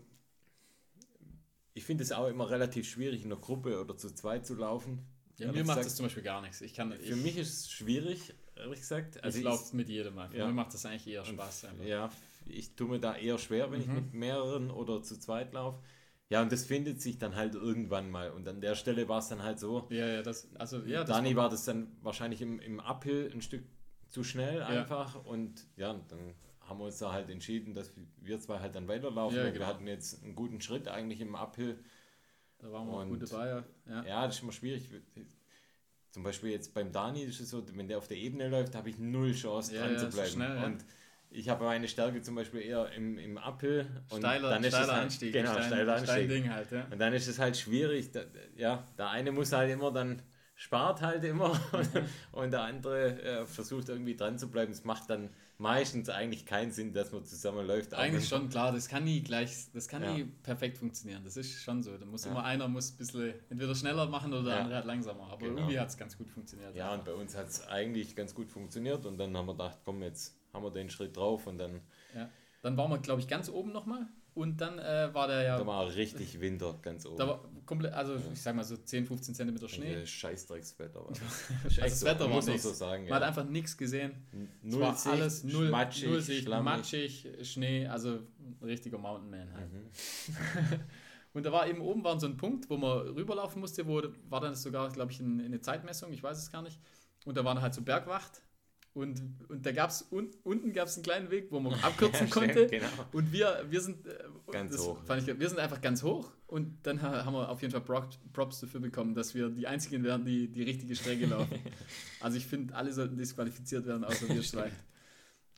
[1.75, 5.07] ich finde es auch immer relativ schwierig, in einer Gruppe oder zu zweit zu laufen.
[5.39, 6.61] Ja, mir macht das zum Beispiel gar nichts.
[6.61, 9.23] Ich kann, für ich, mich ist es schwierig, ehrlich gesagt.
[9.23, 10.15] Also ich laufe mit jedem.
[10.15, 10.47] Für ja.
[10.49, 11.67] mir macht das eigentlich eher Spaß.
[11.67, 11.85] Einfach.
[11.85, 12.11] Ja,
[12.47, 13.85] ich tue mir da eher schwer, wenn mhm.
[13.85, 15.81] ich mit mehreren oder zu zweit laufe.
[16.31, 18.33] Ja, und das findet sich dann halt irgendwann mal.
[18.33, 19.87] Und an der Stelle war es dann halt so.
[19.91, 21.05] Ja, ja, das, also, ja.
[21.05, 23.63] Dani war, war das dann wahrscheinlich im, im Uphill ein Stück
[24.09, 25.15] zu schnell einfach.
[25.15, 25.21] Ja.
[25.21, 29.39] Und ja, dann haben wir uns da halt entschieden, dass wir zwei halt dann weiterlaufen.
[29.39, 29.59] Ja, genau.
[29.61, 31.79] Wir hatten jetzt einen guten Schritt eigentlich im Uphill.
[32.59, 34.05] Da waren wir und, gut dabei, ja.
[34.05, 34.91] Ja, das ist immer schwierig.
[36.11, 38.91] Zum Beispiel jetzt beim Dani ist es so, wenn der auf der Ebene läuft, habe
[38.91, 40.31] ich null Chance dran zu bleiben.
[40.31, 40.85] Schnell, und
[41.31, 43.87] ich habe meine Stärke zum Beispiel eher im, im Uphill.
[44.09, 45.33] Und steiler, dann ist steiler halt, Anstieg.
[45.33, 46.29] Genau, steil, steiler Anstieg.
[46.29, 46.87] Ding halt, ja.
[46.91, 48.11] Und dann ist es halt schwierig.
[48.11, 48.23] Da,
[48.57, 50.23] ja, der eine muss halt immer dann
[50.59, 51.59] spart halt immer
[52.33, 54.73] und der andere äh, versucht irgendwie dran zu bleiben.
[54.73, 57.95] Es macht dann meistens eigentlich keinen Sinn, dass man zusammenläuft.
[57.95, 60.13] Eigentlich schon klar, das kann nie gleich, das kann ja.
[60.13, 61.23] nie perfekt funktionieren.
[61.23, 61.97] Das ist schon so.
[61.97, 62.33] Da muss ja.
[62.33, 64.61] immer einer muss ein bisschen entweder schneller machen oder der ja.
[64.63, 65.29] andere hat langsamer.
[65.29, 65.59] Aber genau.
[65.59, 66.75] irgendwie hat es ganz gut funktioniert.
[66.75, 69.79] Ja, und bei uns hat es eigentlich ganz gut funktioniert und dann haben wir gedacht,
[69.85, 71.81] komm, jetzt haben wir den Schritt drauf und dann.
[72.17, 72.29] Ja.
[72.63, 75.59] Dann waren wir, glaube ich, ganz oben nochmal und dann äh, war der ja.
[75.59, 77.17] Da war richtig Winter ganz oben.
[77.17, 79.89] Da war komplett, also ich sag mal so 10, 15 Zentimeter Schnee.
[79.97, 81.05] Also Scheißdreckswetter.
[81.09, 81.21] also
[81.81, 83.03] das so, Wetter muss man so sagen.
[83.03, 83.17] Man ja.
[83.17, 84.13] hat einfach nichts gesehen.
[84.63, 89.53] Null es war alles null, matschig, null Sicht, matschig, Schnee, also ein richtiger Mountain Man
[89.53, 89.73] halt.
[89.73, 89.91] Mhm.
[91.35, 94.41] Und da war eben oben war so ein Punkt, wo man rüberlaufen musste, wo war
[94.41, 96.79] dann sogar, glaube ich, eine Zeitmessung, ich weiß es gar nicht.
[97.25, 98.41] Und da war halt so Bergwacht
[98.95, 102.29] und, und da gab es un, unten gab es einen kleinen Weg, wo man abkürzen
[102.31, 102.67] konnte.
[102.67, 102.87] genau.
[103.13, 104.19] Und wir, wir sind äh,
[104.51, 104.99] ganz hoch.
[105.17, 108.81] Ich, wir sind einfach ganz hoch und dann haben wir auf jeden Fall Props dafür
[108.81, 111.59] bekommen, dass wir die einzigen werden, die die richtige Strecke laufen.
[112.21, 114.73] also ich finde, alle sollten disqualifiziert werden, außer wir zwei.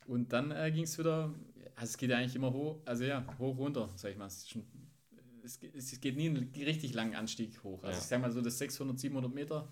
[0.05, 1.33] Und dann äh, ging es wieder,
[1.75, 4.27] also es geht ja eigentlich immer hoch, also ja, hoch runter, sag ich mal.
[4.27, 4.65] Es, schon,
[5.43, 7.81] es, es geht nie einen richtig langen Anstieg hoch.
[7.83, 7.97] Also ja.
[7.97, 9.67] ich sag mal so, das 600, 700 Meter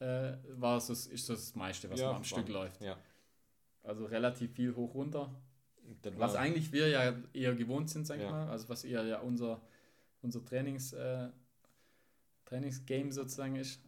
[0.00, 2.82] äh, war es das, ist das meiste, was ja, man am Stück läuft.
[2.82, 2.96] Ja.
[3.82, 5.34] Also relativ viel hoch runter.
[6.16, 8.48] was eigentlich wir ja eher gewohnt sind, sag ich mal.
[8.48, 9.60] Also was eher ja unser,
[10.22, 11.28] unser Trainings, äh,
[12.44, 13.80] Trainingsgame sozusagen ist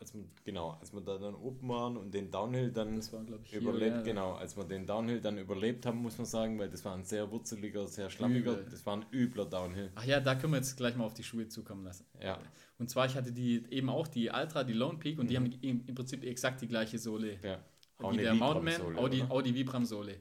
[0.00, 3.52] als wir, genau, als wir da dann oben waren und den Downhill dann war, ich,
[3.52, 6.84] überlebt, hier, genau, als wir den Downhill dann überlebt haben, muss man sagen, weil das
[6.84, 8.66] war ein sehr wurzeliger, sehr schlammiger, Übel.
[8.70, 9.90] das war ein übler Downhill.
[9.94, 12.06] Ach ja, da können wir jetzt gleich mal auf die Schuhe zukommen lassen.
[12.20, 12.38] Ja.
[12.78, 15.28] Und zwar, ich hatte die eben auch die Ultra, die Lone Peak und mhm.
[15.28, 17.38] die haben im, Prinzip exakt die gleiche Sohle.
[17.42, 17.58] Ja.
[17.98, 20.16] Auch wie der Mountain Man, Audi, Audi Vibram Sohle.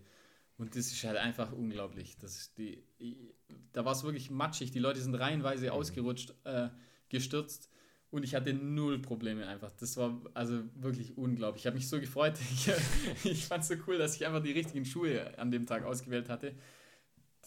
[0.58, 2.18] Und das ist halt einfach unglaublich.
[2.18, 2.84] Das ist die,
[3.74, 4.72] da war es wirklich matschig.
[4.72, 5.72] Die Leute sind reihenweise mhm.
[5.74, 6.70] ausgerutscht, äh,
[7.10, 7.70] gestürzt.
[8.10, 9.72] Und ich hatte null Probleme einfach.
[9.80, 11.64] Das war also wirklich unglaublich.
[11.64, 12.36] Ich habe mich so gefreut.
[12.52, 12.70] Ich,
[13.26, 16.30] ich fand es so cool, dass ich einfach die richtigen Schuhe an dem Tag ausgewählt
[16.30, 16.54] hatte.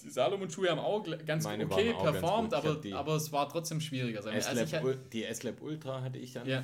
[0.03, 2.53] die Salomon-Schuhe haben auch ganz Meine okay auch ganz performt.
[2.53, 4.19] Ich aber, aber es war trotzdem schwieriger.
[4.25, 6.47] Also ich, die S-Lab Ultra hatte ich an.
[6.47, 6.63] ja,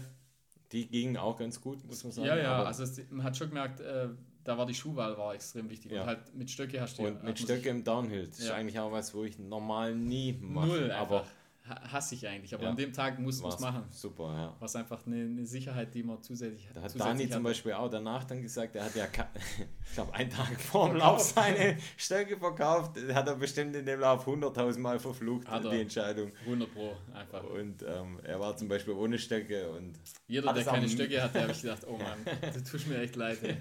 [0.72, 2.28] Die gingen auch ganz gut, muss man sagen.
[2.28, 4.08] ja, ja, aber- also es, man hat schon gemerkt, äh,
[4.44, 5.90] da war die Schuhwahl war extrem wichtig.
[5.92, 6.02] Ja.
[6.02, 8.26] Und halt mit Stöcke hast du und mit Stöcke im Downhill.
[8.28, 8.54] Das ist Ja.
[8.54, 10.66] eigentlich auch was, wo ich normal nie mache.
[10.68, 11.30] null aber einfach.
[11.30, 11.34] Ha-
[11.68, 12.70] Hasse ich eigentlich, aber Ja.
[12.70, 13.84] an dem Tag muss man es machen.
[13.90, 14.56] super, ja.
[14.60, 17.42] Was einfach eine, eine Sicherheit, die man zusätzlich Da hat zusätzlich Dani zum hatte.
[17.44, 19.04] Beispiel auch danach dann gesagt, er hat ja,
[19.84, 22.96] ich glaube, einen Tag vor dem Lauf seine Stöcke verkauft.
[23.12, 25.70] Hat er bestimmt in dem Lauf 100.000 Mal verflucht, Hat er.
[25.72, 26.32] die Entscheidung.
[26.44, 27.42] 100 Pro einfach.
[27.44, 29.98] Und ähm, er war zum Beispiel ohne Stöcke und
[30.28, 32.18] Jeder, Hat der keine Stöcke hat, der habe ich gedacht, oh Mann,
[32.54, 33.42] du tust mir echt leid.
[33.42, 33.56] Ey.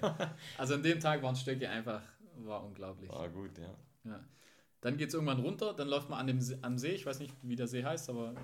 [0.58, 2.02] Also an dem Tag waren Stöcke einfach,
[2.38, 3.10] war unglaublich.
[3.10, 3.74] war gut, ja.
[4.04, 4.20] Ja.
[4.80, 7.18] Dann geht es irgendwann runter, dann läuft man an dem See, am See, ich weiß
[7.18, 8.34] nicht, wie der See heißt, aber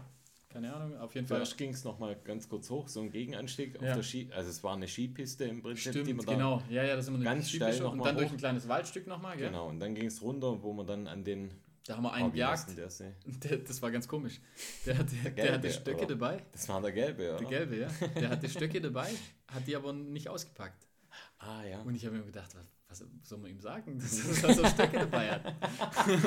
[0.48, 1.38] keine Ahnung, auf jeden Fall.
[1.38, 3.94] Zuerst ging es nochmal ganz kurz hoch, so ein Gegenanstieg auf Ja.
[3.94, 4.28] der Ski.
[4.34, 6.32] Also es war eine Skipiste im Prinzip, die Stimmt, man da.
[6.34, 6.62] genau.
[6.68, 8.32] Ja, ja, das sind wir ganz steil noch Und dann durch hoch.
[8.32, 9.48] ein kleines Waldstück nochmal, gell?
[9.48, 11.50] Genau, und dann ging es runter, wo man dann an den
[11.86, 12.76] Da haben wir einen Oh, gejagt.
[12.76, 12.88] der?
[13.26, 14.40] Der, das war ganz komisch.
[14.84, 16.06] Der, hatte, der, gelbe, hatte Stöcke oder?
[16.16, 16.42] dabei.
[16.52, 17.38] Das war der gelbe, oder?
[17.38, 17.88] Der gelbe, ja.
[18.20, 19.08] Der hatte Stöcke dabei,
[19.48, 20.86] hat die aber nicht ausgepackt.
[21.38, 21.80] Ah ja.
[21.82, 22.66] Und ich habe mir gedacht, was,
[23.00, 23.98] was soll man ihm sagen,
[24.42, 25.54] dass, er Stöcke dabei hat?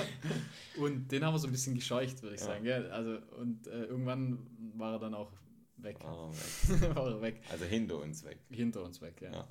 [0.77, 2.47] und den haben wir so ein bisschen gescheucht, würde ich Ja.
[2.47, 2.63] sagen.
[2.63, 2.89] Gell?
[2.91, 4.39] Also, und äh, irgendwann
[4.75, 5.31] war er dann auch
[5.77, 5.97] weg.
[6.03, 6.95] Ah, weg.
[6.95, 7.41] war er weg.
[7.51, 8.39] Also hinter uns weg.
[8.49, 9.31] Hinter uns weg, ja.
[9.31, 9.47] Ja.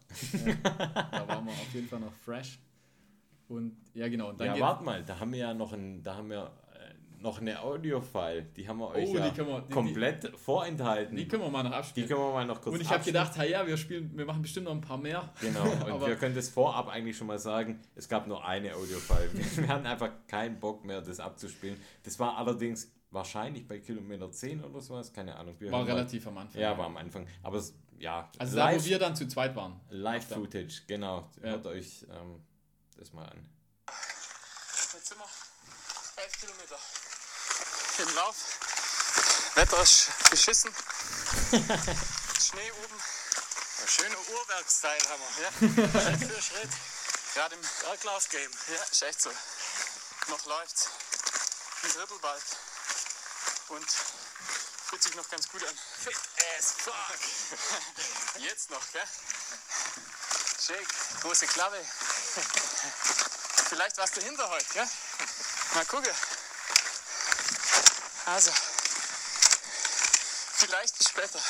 [0.47, 0.55] Ja.
[1.11, 2.59] Da waren wir auf jeden Fall noch fresh.
[3.49, 4.31] Und ja, genau.
[4.31, 6.51] Und dann ja, warte mal, da haben wir ja noch ein, da haben wir
[7.25, 11.17] noch eine Audio-File, die haben wir euch Oh, ja die wir- die- komplett vorenthalten.
[11.17, 12.09] die können wir mal noch Die abspielen.
[12.09, 14.67] können wir mal noch kurz und ich habe gedacht, ja, wir spielen, wir machen bestimmt
[14.67, 15.33] noch ein paar mehr.
[15.41, 19.31] Genau, und wir können das vorab eigentlich schon mal sagen, es gab nur eine Audio-File.
[19.33, 21.81] Wir hatten einfach keinen Bock mehr, das abzuspielen.
[22.05, 25.55] Das war allerdings wahrscheinlich bei Kilometer 10 oder sowas, keine Ahnung.
[25.59, 26.61] Wir War hören mal- relativ am Anfang.
[26.61, 27.27] Ja, war am Anfang.
[27.43, 29.81] Aber es, ja, Also da, wo live, wir dann zu zweit waren.
[29.89, 31.31] Live-Footage, genau.
[31.43, 31.51] Ja.
[31.51, 32.43] Hört euch ähm,
[32.99, 33.49] das mal an.
[33.87, 35.25] Jetzt sind wir
[36.23, 36.77] 11 Kilometer
[37.99, 38.37] im Lauf.
[39.55, 40.75] Wetter ist beschissen.
[41.53, 43.03] Schnee oben.
[43.81, 45.45] Ein schöner Uhrwerksteil haben wir.
[45.45, 45.51] Ja?
[46.19, 46.71] Schritt für Schritt.
[47.35, 48.51] Gerade im Berglauf-Game.
[48.69, 49.31] Ja, ist echt so.
[50.29, 50.89] Noch läuft's.
[51.83, 52.43] Ein Drittel bald.
[53.69, 53.87] Und
[54.89, 55.79] fühlt sich noch ganz gut an.
[56.03, 56.17] Fit
[56.59, 58.39] as fuck.
[58.43, 59.09] Jetzt noch, gell?
[60.67, 60.89] Shake,
[61.21, 61.85] große Klappe.
[63.69, 64.89] Vielleicht was dahinter heute, gell?
[65.75, 66.15] Mal gucken.
[68.27, 68.51] Also,
[70.57, 71.39] vielleicht bis später.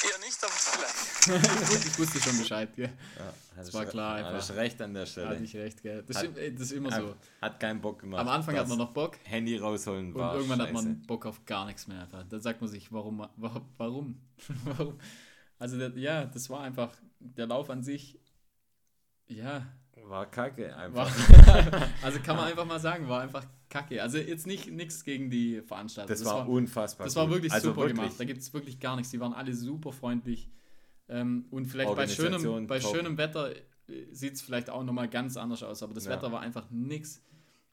[0.00, 1.86] Eher nicht, aber vielleicht.
[1.86, 2.92] ich wusste schon Bescheid, gell?
[3.18, 4.34] Ja, Das war klar einfach.
[4.34, 5.36] Hast recht an der Hatte Stelle.
[5.42, 6.04] ich recht, gell?
[6.04, 7.16] Das, Hat- ist, ey, das ist immer Hat, so.
[7.42, 8.20] hat keinen Bock gemacht.
[8.20, 10.82] Am Anfang hat man noch Bock Handy rausholen und war irgendwann hat scheiße.
[10.84, 12.02] man Bock auf gar nichts mehr.
[12.02, 12.22] Einfach.
[12.28, 13.18] Dann sagt man sich, warum?
[13.18, 14.20] wa- Warum?
[14.64, 15.00] warum?
[15.60, 18.16] Also, ja, das war einfach, der Lauf an sich,
[19.26, 19.66] ja,
[20.08, 21.10] War kacke einfach.
[21.46, 24.02] war, also kann man einfach mal sagen, war einfach kacke.
[24.02, 26.08] Also jetzt nicht nichts gegen die Veranstalter.
[26.08, 27.06] Das, war, unfassbar.
[27.06, 27.96] Das war wirklich also super wirklich.
[27.96, 28.14] gemacht.
[28.18, 29.10] Da gibt es wirklich gar nichts.
[29.10, 30.50] Die waren alle super freundlich.
[31.08, 32.94] Ähm, und vielleicht bei schönem, bei top.
[32.94, 33.52] schönem Wetter
[34.12, 35.82] sieht es vielleicht auch nochmal ganz anders aus.
[35.82, 36.12] Aber das Ja.
[36.12, 37.22] Wetter war einfach nix.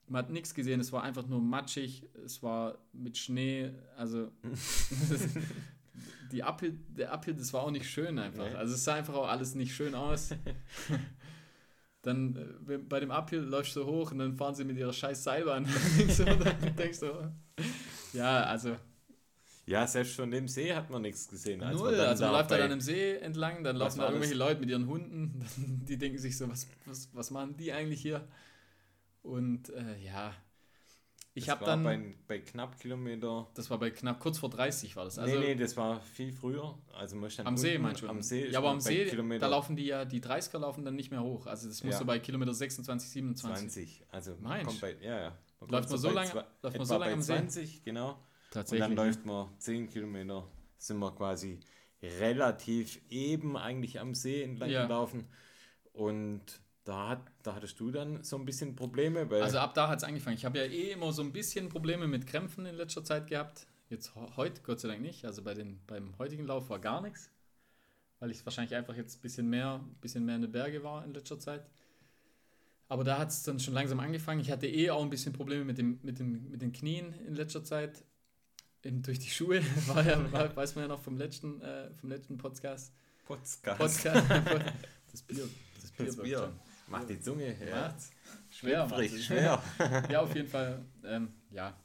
[0.07, 0.79] Man hat nichts gesehen.
[0.79, 2.07] Es war einfach nur matschig.
[2.25, 3.71] Es war mit Schnee.
[3.97, 4.31] Also
[6.31, 8.49] die Uphill, der Uphill, das war auch nicht schön einfach.
[8.49, 8.55] Nee.
[8.55, 10.29] Also es sah einfach auch alles nicht schön aus.
[12.05, 12.35] Dann
[12.67, 15.67] äh, bei dem Uphill läufst du hoch und dann fahren sie mit ihrer scheiß Seilbahn.
[16.17, 17.33] dann denkst du,
[18.13, 18.75] ja, also
[19.65, 21.63] Ja, selbst von dem See hat man nichts gesehen.
[21.63, 24.35] als Null, dann also man läuft da dann im See entlang, dann laufen da irgendwelche?
[24.35, 25.43] Leute mit ihren Hunden,
[25.89, 28.27] die denken sich so, was, was, was machen die eigentlich hier?
[29.23, 30.31] Und äh, ja,
[31.37, 33.47] ich habe dann, Bei, bei knapp Kilometer.
[33.55, 35.19] das war bei knapp kurz vor 30 war das.
[35.19, 36.77] Also nee, nee, das war viel früher.
[36.93, 38.07] Also am See unten, meinst du?
[38.07, 38.47] Am See.
[38.49, 41.21] ja, aber am See, Kilometer da laufen die ja, die 30er laufen dann nicht mehr
[41.21, 41.45] hoch.
[41.45, 41.99] Also das musst Ja.
[41.99, 43.69] du bei Kilometer 26, 27.
[43.69, 44.05] 20.
[44.11, 45.37] Also Meinst kommt bei, ja, ja.
[45.59, 47.33] Man Läuft man so lange- zwei- läuft man so lange am See?
[47.33, 48.09] 20, genau.
[48.11, 48.17] Und
[48.51, 48.87] Tatsächlich.
[48.87, 51.59] dann läuft man 10 Kilometer, sind wir quasi
[52.01, 54.83] relativ eben eigentlich am See entlang Ja.
[54.83, 55.27] gelaufen.
[55.93, 59.89] Und da, hat, da hattest du dann so ein bisschen Probleme, weil Also ab da
[59.89, 60.37] hat es angefangen.
[60.37, 63.67] Ich habe ja eh immer so ein bisschen Probleme mit Krämpfen in letzter Zeit gehabt.
[63.89, 65.25] Jetzt heute, Gott sei Dank nicht.
[65.25, 67.31] Also bei den, beim heutigen Lauf war gar nichts.
[68.19, 71.13] Weil ich wahrscheinlich einfach jetzt ein bisschen mehr, bisschen mehr in den Berge war in
[71.13, 71.67] letzter Zeit.
[72.87, 74.39] Aber da hat es dann schon langsam angefangen.
[74.39, 77.33] Ich hatte eh auch ein bisschen Probleme mit, dem, mit, dem, mit den Knien in
[77.33, 78.03] letzter Zeit.
[78.83, 82.09] Eben durch die Schuhe, war ja, war, weiß man ja noch vom letzten, äh, vom
[82.09, 82.93] letzten Podcast.
[83.25, 83.79] Podcast.
[83.79, 84.05] Podcast.
[85.11, 85.47] Das Bier.
[85.81, 86.53] Das Bier, Das Bier.
[86.87, 87.55] Macht die Zunge.
[87.65, 87.81] Ja.
[87.87, 88.11] Macht's.
[88.49, 88.87] Schwer.
[88.87, 89.23] Macht's.
[89.23, 89.61] schwer.
[90.09, 91.75] ja, auf jeden Fall, ähm, ja.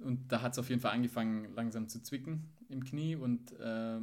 [0.00, 3.98] Und da hat es auf jeden Fall angefangen, langsam zu zwicken im Knie und äh,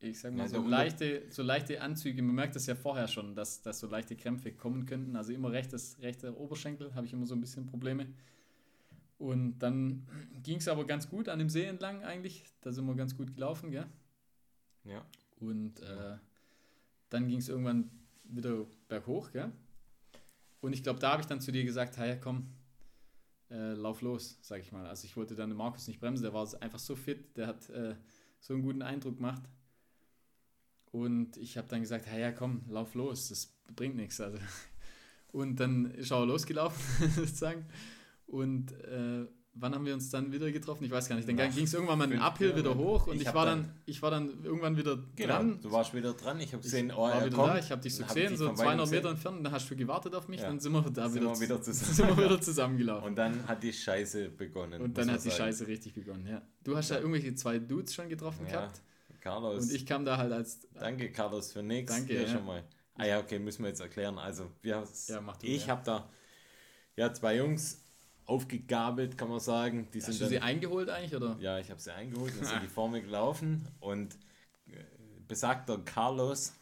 [0.00, 2.74] ich sag mal, Ja, so, der Unter- leichte, so leichte Anzüge, man merkt das ja
[2.74, 5.14] vorher schon, dass, dass so leichte Krämpfe kommen könnten.
[5.16, 8.06] Also immer rechtes, rechter Oberschenkel habe ich immer so ein bisschen Probleme.
[9.18, 10.06] Und dann
[10.42, 12.44] ging es aber ganz gut an dem See entlang eigentlich.
[12.62, 13.86] Da sind wir ganz gut gelaufen, gell?
[14.84, 15.04] Ja.
[15.38, 16.16] Und äh,
[17.10, 17.90] dann ging es irgendwann
[18.24, 19.50] wieder berghoch, gell?
[20.60, 22.52] Und ich glaube, da habe ich dann zu dir gesagt, hey, komm,
[23.50, 24.86] äh, lauf los, sag ich mal.
[24.86, 27.68] Also ich wollte dann den Markus nicht bremsen, der war einfach so fit, der hat
[27.70, 27.96] äh,
[28.40, 29.42] so einen guten Eindruck gemacht.
[30.92, 34.20] Und ich habe dann gesagt, hey, komm, lauf los, das bringt nichts.
[34.20, 34.38] Also.
[35.32, 37.64] Und dann ist er losgelaufen, sozusagen.
[38.26, 40.84] Und äh, wann haben wir uns dann wieder getroffen?
[40.84, 41.28] Ich weiß gar nicht.
[41.28, 43.74] Dann ging es irgendwann mal einen Uphill wieder hoch und Ich ich, war dann- dann,
[43.84, 45.60] ich war dann irgendwann wieder Genau, dran.
[45.60, 46.38] du warst wieder dran.
[46.40, 47.48] Ich habe gesehen, oh, war er wieder kommt.
[47.54, 49.76] da, ich habe dich so gesehen, so von weitem 200 Meter entfernt, dann hast du
[49.76, 50.46] gewartet auf mich, Ja.
[50.46, 51.94] dann sind wir da Sind wieder, wir wieder zu- zusammen.
[51.94, 53.08] sind wir wieder zusammengelaufen.
[53.08, 54.80] Und dann hat die Scheiße begonnen.
[54.80, 55.36] Und dann hat die sagen.
[55.38, 56.42] Scheiße richtig begonnen, ja.
[56.62, 57.02] Du hast ja, Ja.
[57.02, 58.80] irgendwelche zwei Dudes schon getroffen Ja, gehabt
[59.20, 59.64] Carlos.
[59.64, 60.60] und ich kam da halt als...
[60.74, 61.92] Danke, Carlos, für nichts.
[61.94, 62.28] Danke, ja.
[62.28, 62.64] schon mal.
[62.96, 64.16] Ah ja, okay, müssen wir jetzt erklären.
[64.18, 66.08] Also, wir, Ja, du, ich habe da
[66.96, 67.82] ja, zwei Jungs
[68.30, 69.88] aufgegabelt, kann man sagen.
[69.92, 71.36] Die Hast sind du sie dann, eingeholt eigentlich, oder?
[71.40, 74.14] ja, ich habe sie eingeholt, dann sind die vor mir gelaufen und
[74.68, 74.74] äh,
[75.28, 76.54] besagter Carlos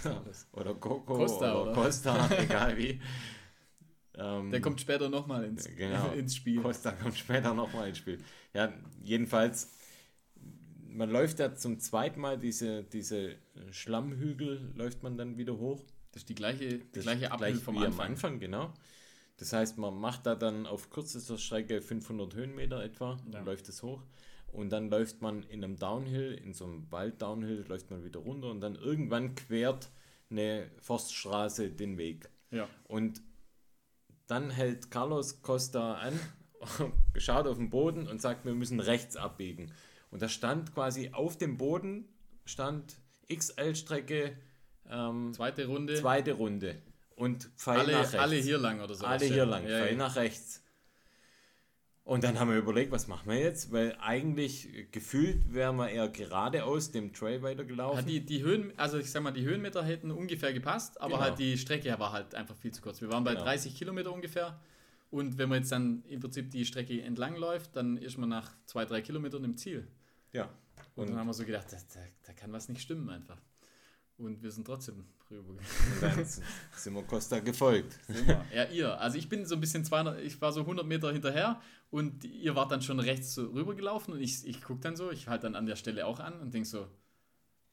[0.52, 1.72] oder Coco Costa, oder, oder?
[1.74, 3.00] Costa, egal wie.
[4.14, 6.12] Ähm, Der kommt später nochmal ins, Genau.
[6.12, 6.60] ins Spiel.
[6.60, 8.18] Costa kommt später nochmal ins Spiel.
[8.54, 9.70] Ja, jedenfalls,
[10.88, 13.36] man läuft ja zum zweiten Mal diese, diese
[13.70, 15.82] Schlammhügel, läuft man dann wieder hoch.
[16.12, 17.92] Das ist die gleiche, die Das gleiche gleich vom Anfang.
[17.92, 18.72] am Anfang, genau.
[19.38, 23.40] Das heißt, man macht da dann auf kürzester Strecke 500 Höhenmeter etwa, Ja.
[23.40, 24.02] läuft es hoch.
[24.52, 28.50] Und dann läuft man in einem Downhill, in so einem Wald-Downhill, läuft man wieder runter
[28.50, 29.90] und dann irgendwann quert
[30.30, 32.30] eine Forststraße den Weg.
[32.50, 32.68] Ja.
[32.84, 33.22] Und
[34.26, 36.18] dann hält Carlos Costa an,
[37.16, 39.72] schaut auf den Boden und sagt, wir müssen rechts abbiegen.
[40.10, 42.08] Und da stand quasi auf dem Boden,
[42.44, 42.96] stand
[43.32, 44.36] XL-Strecke,
[44.90, 45.94] ähm, Zweite Runde.
[45.94, 46.76] zweite Runde.
[47.18, 48.14] Und Pfeil nach alle, rechts.
[48.14, 49.04] alle hier lang oder so.
[49.04, 49.96] Alle hier lang, Ja, Pfeil ja.
[49.98, 50.62] nach rechts.
[52.04, 53.70] Und dann haben wir überlegt, was machen wir jetzt?
[53.70, 58.06] Weil eigentlich gefühlt wären wir eher geradeaus dem Trail weitergelaufen.
[58.06, 61.20] Die, die Höhen, also ich sag mal, die Höhenmeter hätten ungefähr gepasst, aber Genau.
[61.22, 63.02] halt die Strecke war halt einfach viel zu kurz.
[63.02, 63.44] Wir waren bei Genau.
[63.44, 64.58] 30 Kilometer ungefähr.
[65.10, 68.52] Und wenn man jetzt dann im Prinzip die Strecke entlang läuft, dann ist man nach
[68.64, 69.86] zwei, drei Kilometern im Ziel.
[70.32, 70.48] ja.
[70.94, 73.38] Und, Und, dann haben wir so gedacht, da, da, da kann was nicht stimmen einfach.
[74.18, 75.64] Und wir sind trotzdem rübergegangen.
[76.00, 77.98] dann sind wir Costa gefolgt.
[78.54, 79.00] ja, ihr.
[79.00, 81.60] Also ich bin so ein bisschen 200, ich war so 100 Meter hinterher
[81.90, 85.28] und ihr wart dann schon rechts so rübergelaufen und ich, ich gucke dann so, ich
[85.28, 86.86] halte dann an der Stelle auch an und denke so,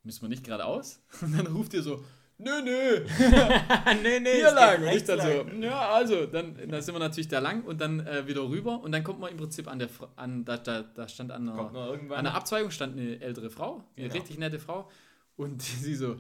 [0.04, 1.02] müssen wir nicht geradeaus?
[1.22, 2.06] Und dann ruft ihr so,
[2.38, 3.06] nö, nö,
[4.04, 4.84] nee, nee, hier lang.
[4.84, 5.50] Und ich dann lang.
[5.50, 8.82] so, ja, also, dann, dann sind wir natürlich da lang und dann äh, wieder rüber
[8.82, 11.72] und dann kommt man im Prinzip an der, an, da, da, da stand an einer,
[11.72, 14.14] an einer Abzweigung stand eine ältere Frau, eine Genau.
[14.20, 14.92] richtig nette Frau
[15.38, 16.18] und sie so,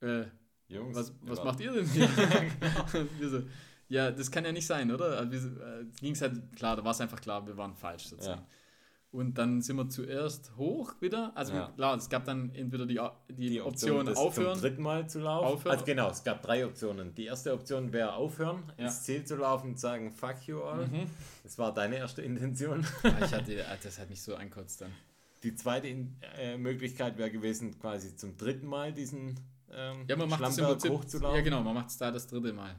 [0.00, 0.24] äh,
[0.68, 1.44] Jungs, was, was ja.
[1.44, 2.08] macht ihr denn hier?
[3.28, 3.42] so,
[3.88, 5.18] ja, das kann ja nicht sein, oder?
[5.18, 8.06] Also so, äh, ging es halt klar, da war es einfach klar, wir waren falsch
[8.06, 8.42] sozusagen.
[8.42, 8.46] Ja.
[9.12, 11.32] Und dann sind wir zuerst hoch wieder.
[11.34, 11.72] Also Ja.
[11.74, 14.54] klar, es gab dann entweder die, die, die Option, das aufhören.
[14.54, 15.46] zum dritten Mal zu laufen.
[15.46, 15.72] Aufhören.
[15.72, 17.12] Also genau, es gab drei Optionen.
[17.16, 18.84] Die erste Option wäre aufhören, Ja.
[18.84, 20.86] ins Ziel zu laufen und sagen, fuck you all.
[20.86, 21.06] Mhm.
[21.42, 22.86] Das war deine erste Intention.
[23.24, 24.92] Ich hatte, ah, das hat mich so ankotzt dann.
[25.42, 29.40] Die zweite äh, Möglichkeit wäre gewesen, quasi zum dritten Mal diesen
[29.72, 30.90] ähm, Ja, man macht es im Prinzip.
[30.92, 31.36] hochzulaufen.
[31.36, 32.74] Ja, genau, man macht es da das dritte Mal.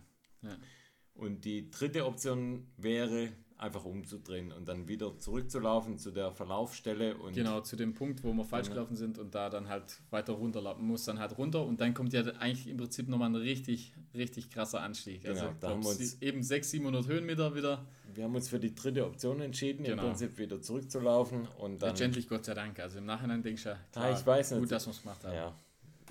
[1.14, 7.34] Und die dritte Option wäre, einfach umzudrehen und dann wieder zurückzulaufen zu der Verlaufsstelle und
[7.34, 8.76] Genau, zu dem Punkt, wo wir falsch Genau.
[8.78, 12.12] gelaufen sind und da dann halt weiter runterlaufen, muss dann halt runter und dann kommt
[12.14, 15.22] ja eigentlich im Prinzip nochmal ein richtig, richtig krasser Anstieg.
[15.22, 17.86] Genau, also da haben wir uns- eben 600, 700 Höhenmeter wieder.
[18.16, 20.02] wir haben uns für die dritte Option entschieden, Genau.
[20.02, 22.80] im Prinzip wieder zurückzulaufen und dann Letztendlich Gott sei Dank.
[22.80, 24.60] Also im Nachhinein denkst du ja, Ah, ich weiß nicht.
[24.62, 25.36] gut, dass wir es gemacht haben.
[25.36, 25.54] ja,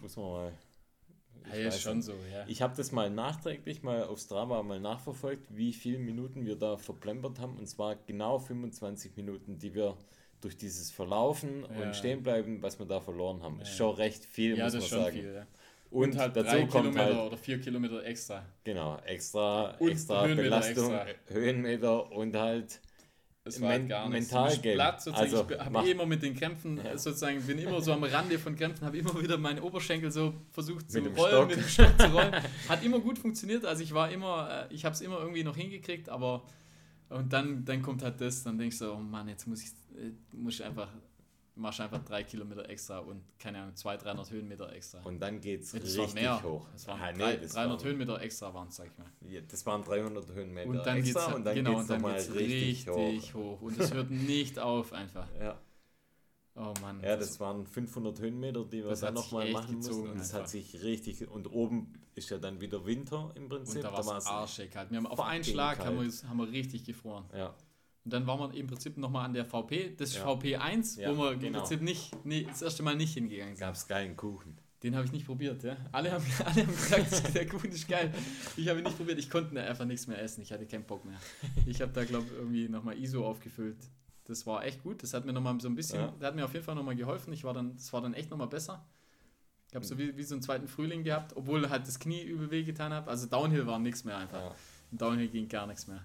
[0.01, 0.53] muss man mal
[1.49, 2.07] Ja, ich ist schon nicht.
[2.07, 2.45] so, ja.
[2.49, 6.77] Ich habe das mal nachträglich mal auf Strava mal nachverfolgt, wie viele Minuten wir da
[6.77, 7.57] verplempert haben.
[7.59, 9.97] Und zwar genau 25 Minuten, die wir
[10.41, 11.83] durch dieses Verlaufen Ja.
[11.83, 13.61] und Stehenbleiben, was wir da verloren haben.
[13.61, 13.77] Ist Ja.
[13.77, 15.17] schon recht viel, ja, muss das man ist schon sagen.
[15.17, 15.35] viel.
[15.35, 15.47] Ja.
[15.91, 18.47] Und, Und halt dazu drei kommt Kilometer halt, oder vier Kilometer extra.
[18.63, 21.07] genau, extra, Und extra Höhenmeter Belastung, extra.
[21.35, 22.81] Höhenmeter und halt
[23.43, 24.75] Das Men- mental Du bist Game.
[24.75, 25.33] platt, sozusagen.
[25.35, 26.97] Also, ich habe eh immer mit den Krämpfen, Ja.
[26.99, 30.91] sozusagen, bin immer so am Rande von Krämpfen, habe immer wieder meine Oberschenkel so versucht
[30.91, 31.49] zu Mit rollen, Stock.
[31.49, 32.35] mit dem Stock zu rollen.
[32.69, 35.57] Hat immer gut funktioniert, also ich war immer, äh, ich habe es immer irgendwie noch
[35.57, 36.45] hingekriegt, aber
[37.09, 40.13] und dann, dann kommt halt das, dann denkst du, oh Mann, jetzt muss ich, äh,
[40.37, 40.89] muss ich einfach,
[41.61, 45.01] machst einfach drei Kilometer extra und keine Ahnung, 200, 300 Höhenmeter extra.
[45.03, 46.43] und dann geht es das richtig mehr.
[46.43, 46.67] hoch.
[46.73, 49.07] Das waren Ah, nee, drei, das 300 waren- Höhenmeter extra waren es, sag ich mal.
[49.31, 52.01] Ja, das waren 300 Höhenmeter Und dann extra geht's, und dann genau, geht's und dann
[52.03, 53.41] nochmal geht's richtig, richtig, hoch.
[53.61, 53.61] hoch.
[53.63, 55.29] Und es hört nicht auf einfach.
[55.41, 55.59] Ja.
[56.57, 57.01] Oh Mann.
[57.03, 60.11] Ja, das waren 500 Höhenmeter, die wir Das dann nochmal machen mussten.
[60.11, 60.41] Und es einfach.
[60.41, 61.27] hat sich richtig.
[61.31, 63.77] Und oben ist ja dann wieder Winter im Prinzip.
[63.77, 64.91] und da war es arschig halt.
[64.91, 66.25] Wir haben auf einen Schlag haben wir, kalt.
[66.29, 67.25] haben wir richtig gefroren.
[67.35, 67.55] Ja,
[68.13, 70.27] dann waren wir im Prinzip nochmal an der VP, das Ja.
[70.27, 71.59] VP1, Ja, wo wir im genau.
[71.61, 73.61] Prinzip nicht, nee, das erste Mal nicht hingegangen sind.
[73.67, 74.57] gab es geilen Kuchen.
[74.83, 75.77] Den habe ich nicht probiert, ja.
[75.93, 78.13] Alle haben, alle haben gesagt, der Kuchen ist geil.
[78.57, 81.05] Ich habe ihn nicht probiert, ich konnte einfach nichts mehr essen, ich hatte keinen Bock
[81.05, 81.19] mehr.
[81.67, 83.77] Ich habe da, glaube ich, irgendwie nochmal ISO aufgefüllt.
[84.25, 86.15] Das war echt gut, das hat mir nochmal so ein bisschen, Ja.
[86.23, 87.33] hat mir auf jeden Fall nochmal geholfen.
[87.33, 88.87] Ich war dann, das war dann echt nochmal besser.
[89.69, 92.51] Ich habe so wie, wie so einen zweiten Frühling gehabt, obwohl halt das Knie übel
[92.51, 93.07] weh getan hat.
[93.09, 94.41] Also Downhill war nichts mehr einfach.
[94.41, 94.55] Ja.
[94.93, 96.05] Downhill ging gar nichts mehr.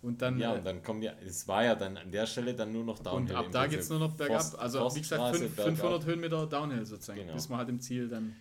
[0.00, 2.54] Und dann, Ja, äh, und dann kommt ja, es war ja dann an der Stelle
[2.54, 3.34] dann nur noch Downhill.
[3.36, 4.36] und ab da geht es nur noch bergab.
[4.40, 5.74] Forst- also wie gesagt, Forststraße, fünf- bergab.
[5.76, 7.32] 500 Höhenmeter Downhill sozusagen, Genau.
[7.34, 8.36] bis man halt im Ziel dann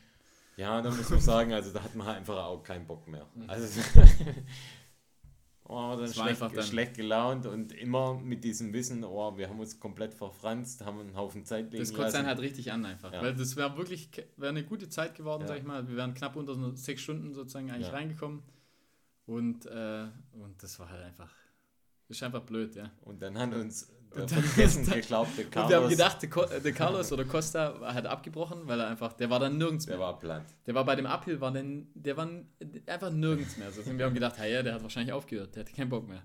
[0.56, 3.26] Ja, da muss man sagen, also da hat man halt einfach auch keinen Bock mehr.
[3.48, 3.68] Also
[5.66, 9.80] oh, dann schlecht, dann- schlecht gelaunt und immer mit diesem Wissen, oh, wir haben uns
[9.80, 13.12] komplett verfranst, haben einen Haufen Zeit liegen Das kotzt einen halt richtig an einfach.
[13.12, 13.22] Ja.
[13.22, 15.48] Weil das wäre wirklich wäre eine gute Zeit geworden, Ja.
[15.48, 15.88] sag ich mal.
[15.88, 17.94] Wir wären knapp unter sechs Stunden sozusagen eigentlich Ja.
[17.94, 18.44] reingekommen.
[19.26, 21.30] Und, äh, und das war halt einfach.
[22.10, 22.90] Ist einfach blöd, ja.
[23.02, 26.46] Und dann hat uns der dann- vergessen geglaubte Und wir haben Carlos, gedacht, der, Co
[26.46, 30.06] der Carlos oder Costa hat abgebrochen, weil er einfach, der war dann nirgends der mehr.
[30.06, 30.44] war platt.
[30.66, 32.30] Der war bei dem Uphill, war denn, der war
[32.86, 33.70] einfach nirgends mehr.
[33.72, 33.82] So.
[33.90, 36.24] Und wir haben gedacht, hey, ja, der hat wahrscheinlich aufgehört, der hatte keinen Bock mehr.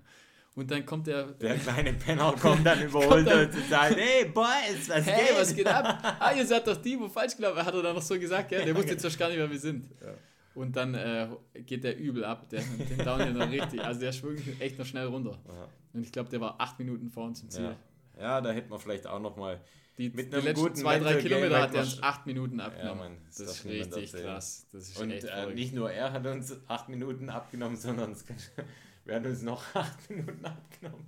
[0.55, 4.25] Und dann kommt der, Der kleine Penner kommt dann überholt dann- uns und sagt, hey
[4.25, 5.37] Boys, was hey, geht?
[5.39, 6.17] was geht ab?
[6.19, 8.63] Ah, ihr seid doch die, wo falsch gelaufen hat er dann noch so gesagt, gell?
[8.63, 9.85] Der wusste jetzt erst gar nicht, wer wir sind.
[9.99, 10.13] Ja.
[10.55, 11.29] Und dann äh,
[11.65, 13.81] geht der übel ab, der, den Downhill noch richtig.
[13.81, 15.39] Also der ist wirklich echt noch schnell runter.
[15.47, 15.67] Ja.
[15.93, 17.75] Und ich glaube, der war acht Minuten vor uns im Ziel.
[18.17, 18.21] Ja.
[18.21, 19.59] ja, da hätten wir vielleicht auch noch mal
[19.97, 23.13] Die, Mit die letzten guten zwei, drei Kilometer hat er uns acht Minuten abgenommen.
[23.13, 24.67] Mann, das das ist richtig krass.
[24.71, 28.15] Das ist Und echt äh, nicht nur er hat uns acht Minuten abgenommen, sondern
[29.05, 31.05] wir haben uns noch acht Minuten abgenommen.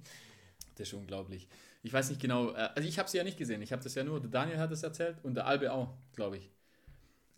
[0.76, 1.48] Das ist unglaublich.
[1.84, 3.62] Ich weiß nicht genau, äh, also ich habe sie ja nicht gesehen.
[3.62, 6.38] Ich habe das ja nur, der Daniel hat es erzählt und der Albe auch, glaube
[6.38, 6.50] ich.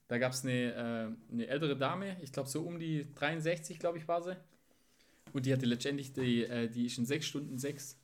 [0.07, 0.73] Da gab es eine,
[1.29, 4.37] äh, eine ältere Dame, ich glaube so um die 63, glaube ich, war sie.
[5.33, 7.97] Und die hatte letztendlich, die, äh, die ist in 6 Stunden 6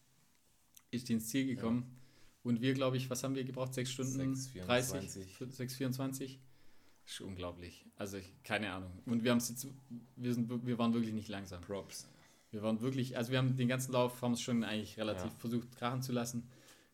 [0.91, 1.97] ist die ins Ziel gekommen.
[2.43, 3.73] Und wir, glaube ich, was haben wir gebraucht?
[3.73, 4.65] 6 Stunden 6,24.
[4.65, 6.37] 30, 6,24.
[7.05, 7.85] Ist unglaublich.
[7.95, 8.91] Also ich, keine Ahnung.
[9.05, 9.67] Und wir haben jetzt,
[10.15, 11.61] wir, sind, wir waren wirklich nicht langsam.
[11.61, 12.07] Props.
[12.51, 15.39] Wir waren wirklich, also wir haben den ganzen Lauf, haben es schon eigentlich relativ Ja.
[15.39, 16.47] versucht krachen zu lassen.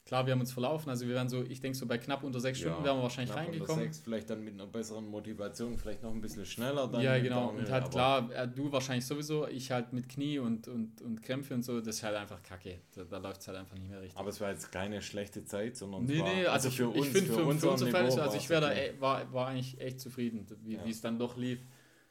[0.05, 2.39] Klar, wir haben uns verlaufen, also wir wären so, ich denke so bei knapp unter
[2.39, 3.83] sechs Stunden wären wir wahrscheinlich reingekommen.
[3.85, 6.87] Sechs, vielleicht dann mit einer besseren Motivation, vielleicht noch ein bisschen schneller.
[6.87, 7.47] Dann ja, genau.
[7.47, 11.21] Downhill, Und halt klar, äh, du wahrscheinlich sowieso, ich halt mit Knie und, und, und
[11.21, 12.79] Krämpfe und so, das ist halt einfach kacke.
[12.95, 14.17] Da, da läuft es halt einfach nicht mehr richtig.
[14.19, 17.11] Aber es war jetzt keine schlechte Zeit, sondern Nee, war, nee, also, für uns, ich
[17.11, 19.99] finde für, für, unser unsere Niveau also ich wär da, e- war, war eigentlich echt
[19.99, 20.85] zufrieden, wie Ja.
[20.89, 21.59] es dann doch lief.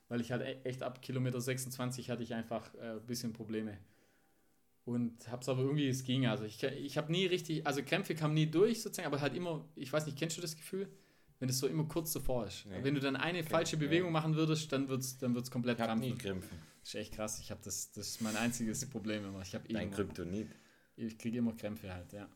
[0.09, 3.77] Weil ich halt e- echt ab Kilometer 26 hatte ich einfach äh, ein bisschen Probleme.
[4.89, 6.27] Und hab's aber irgendwie, es ging.
[6.27, 9.63] Also ich, ich habe nie richtig, also Krämpfe kamen nie durch sozusagen, aber halt immer,
[9.77, 10.89] ich weiß nicht, kennst du das Gefühl?
[11.41, 12.65] Wenn es so immer kurz davor ist.
[12.65, 12.83] Nee.
[12.83, 13.81] Wenn du dann eine falsche ja.
[13.81, 16.19] Bewegung machen würdest, dann wird es dann wird's komplett Ich nie krampfen.
[16.19, 16.59] Krämpfen.
[16.81, 17.39] Das ist echt krass.
[17.39, 19.43] Ich habe das, das ist mein einziges Problem immer.
[19.43, 20.49] Ich habe Dein Kryptonit.
[20.97, 22.27] ich kriege immer Krämpfe halt, ja.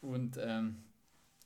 [0.00, 0.82] Und, ähm,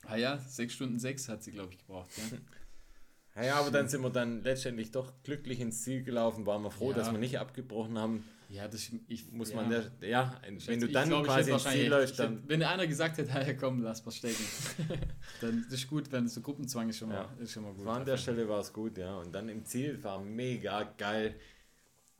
[0.06, 2.08] ah ja, 6 Stunden 6 hat sie, glaube ich, gebraucht.
[2.16, 3.42] Ja.
[3.42, 6.70] Ja, ja, aber dann sind wir dann letztendlich doch glücklich ins Ziel gelaufen, waren wir
[6.70, 6.96] froh, Ja.
[6.96, 8.24] dass wir nicht abgebrochen haben.
[8.54, 9.56] Ja, das ich, Muss ja.
[9.56, 12.36] man der, ja, wenn du Ich dann glaub, ich quasi ins Ziel läufst, ich dann
[12.36, 14.44] hätte- Wenn einer gesagt hätte, ja komm, lass mal stecken.
[15.40, 17.42] dann ist gut, wenn so Gruppenzwang ist schon mal, Ja.
[17.42, 17.84] ist schon mal gut.
[17.84, 19.16] war an der Stelle war es gut, ja.
[19.18, 21.34] Und dann im Ziel war mega geil.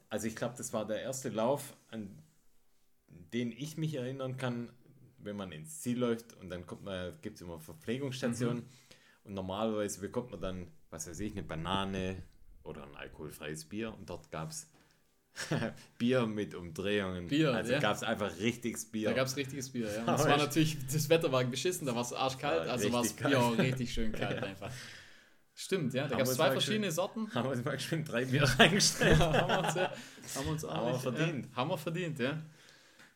[0.08, 2.10] Also ich glaube, das war der erste Lauf, an
[3.32, 4.70] den ich mich erinnern kann,
[5.18, 8.68] wenn man ins Ziel läuft und dann kommt man, gibt es immer Verpflegungsstationen Mhm.
[9.24, 12.16] und normalerweise bekommt man dann, was weiß ich, eine Banane
[12.62, 14.68] oder ein alkoholfreies Bier und dort gab es
[15.98, 17.26] Bier mit Umdrehungen.
[17.26, 17.78] Bier, also ja.
[17.80, 19.08] gab es einfach richtiges Bier.
[19.10, 20.00] Da gab es richtiges Bier, ja.
[20.06, 23.02] Und es war ich- natürlich, das Wetter war beschissen, da war es arschkalt, also war
[23.02, 24.42] das richtig Bier auch richtig schön kalt Ja.
[24.44, 24.70] einfach.
[25.56, 27.34] Stimmt, ja, da gab es zwei verschiedene schön- Sorten.
[27.34, 29.18] haben wir uns mal schön drei Bier reingestellt.
[29.20, 29.92] haben wir uns, ja,
[30.36, 31.46] haben wir uns Haben wir verdient.
[31.46, 32.42] Ja, haben wir verdient, ja.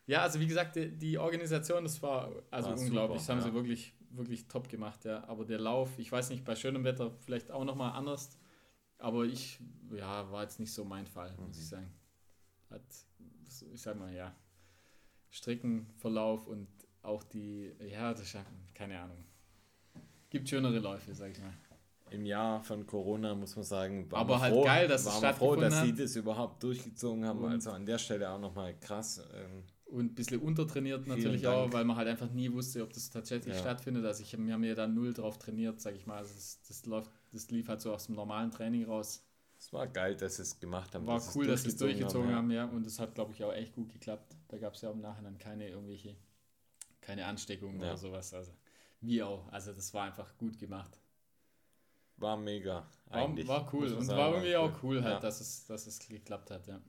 [0.07, 2.91] Ja, also wie gesagt, die, die Organisation, das war also War unglaublich.
[2.93, 3.45] super, das haben ja.
[3.45, 5.23] sie wirklich, wirklich top gemacht, ja.
[5.29, 8.39] Aber der Lauf, ich weiß nicht, bei schönem Wetter vielleicht auch nochmal anders.
[8.99, 9.59] Aber ich,
[9.95, 11.63] ja, war jetzt nicht so mein Fall, muss Mhm.
[11.63, 11.93] ich sagen.
[12.71, 12.83] Hat,
[13.73, 14.35] ich sag mal, ja,
[15.31, 16.69] Streckenverlauf und
[17.03, 18.45] auch die, ja, das ist ja,
[18.75, 19.25] keine Ahnung.
[20.31, 21.53] Gibt schönere Läufe, sag ich mal.
[22.11, 25.23] Im Jahr von Corona muss man sagen, waren Aber halt froh, geil, dass es waren
[25.23, 27.41] wir froh, dass sie das überhaupt durchgezogen haben.
[27.41, 29.23] Und- also an der Stelle auch nochmal krass.
[29.35, 31.57] Ähm, Und ein bisschen untertrainiert natürlich Dank.
[31.57, 33.61] auch, weil man halt einfach nie wusste, ob das tatsächlich Ja.
[33.61, 34.05] stattfindet.
[34.07, 36.19] Also ich, wir haben ja da null drauf trainiert, sag ich mal.
[36.19, 39.23] Also das, das, läuft, das lief halt so aus dem normalen Training raus.
[39.59, 41.07] Es war geil, dass sie es gemacht haben.
[41.07, 42.37] War sie cool, dass sie es durchgezogen ja.
[42.37, 42.65] haben, ja.
[42.65, 44.37] Und es hat, glaube ich, auch echt gut geklappt.
[44.49, 46.17] Da gab es ja im Nachhinein keine irgendwelche,
[47.01, 47.89] keine Ansteckungen Ja.
[47.89, 48.33] oder sowas.
[48.33, 48.53] Also
[49.01, 49.51] wie auch.
[49.53, 51.01] Also das war einfach gut gemacht.
[52.17, 52.87] War mega.
[53.07, 53.47] War, Eigentlich.
[53.49, 55.21] war cool muss man und sagen, war irgendwie auch cool halt, Ja.
[55.21, 56.81] dass, es, dass es geklappt hat, ja.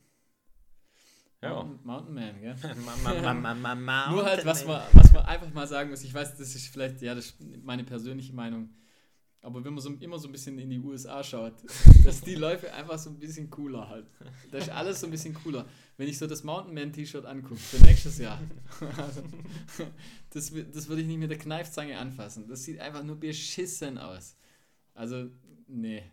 [1.42, 1.54] Ja.
[1.54, 2.56] Mountain, Mountain Man, gell?
[2.76, 2.76] Nur
[4.10, 7.02] Nur halt, was man, was man einfach mal sagen muss, ich weiß, das ist vielleicht,
[7.02, 8.70] ja, das ist meine persönliche Meinung,
[9.42, 11.54] aber wenn man so, immer so ein bisschen in die USA schaut,
[12.04, 14.06] dass die Läufe einfach so ein bisschen cooler halt.
[14.52, 15.66] Das ist alles so ein bisschen cooler.
[15.98, 18.40] Wenn ich so das Mountain Man T-Shirt angucke, für nächstes Jahr,
[20.32, 22.48] das, das würde ich nicht mit der Kneifzange anfassen.
[22.48, 24.36] Das sieht einfach nur beschissen aus.
[24.94, 25.30] Also,
[25.68, 26.04] nee.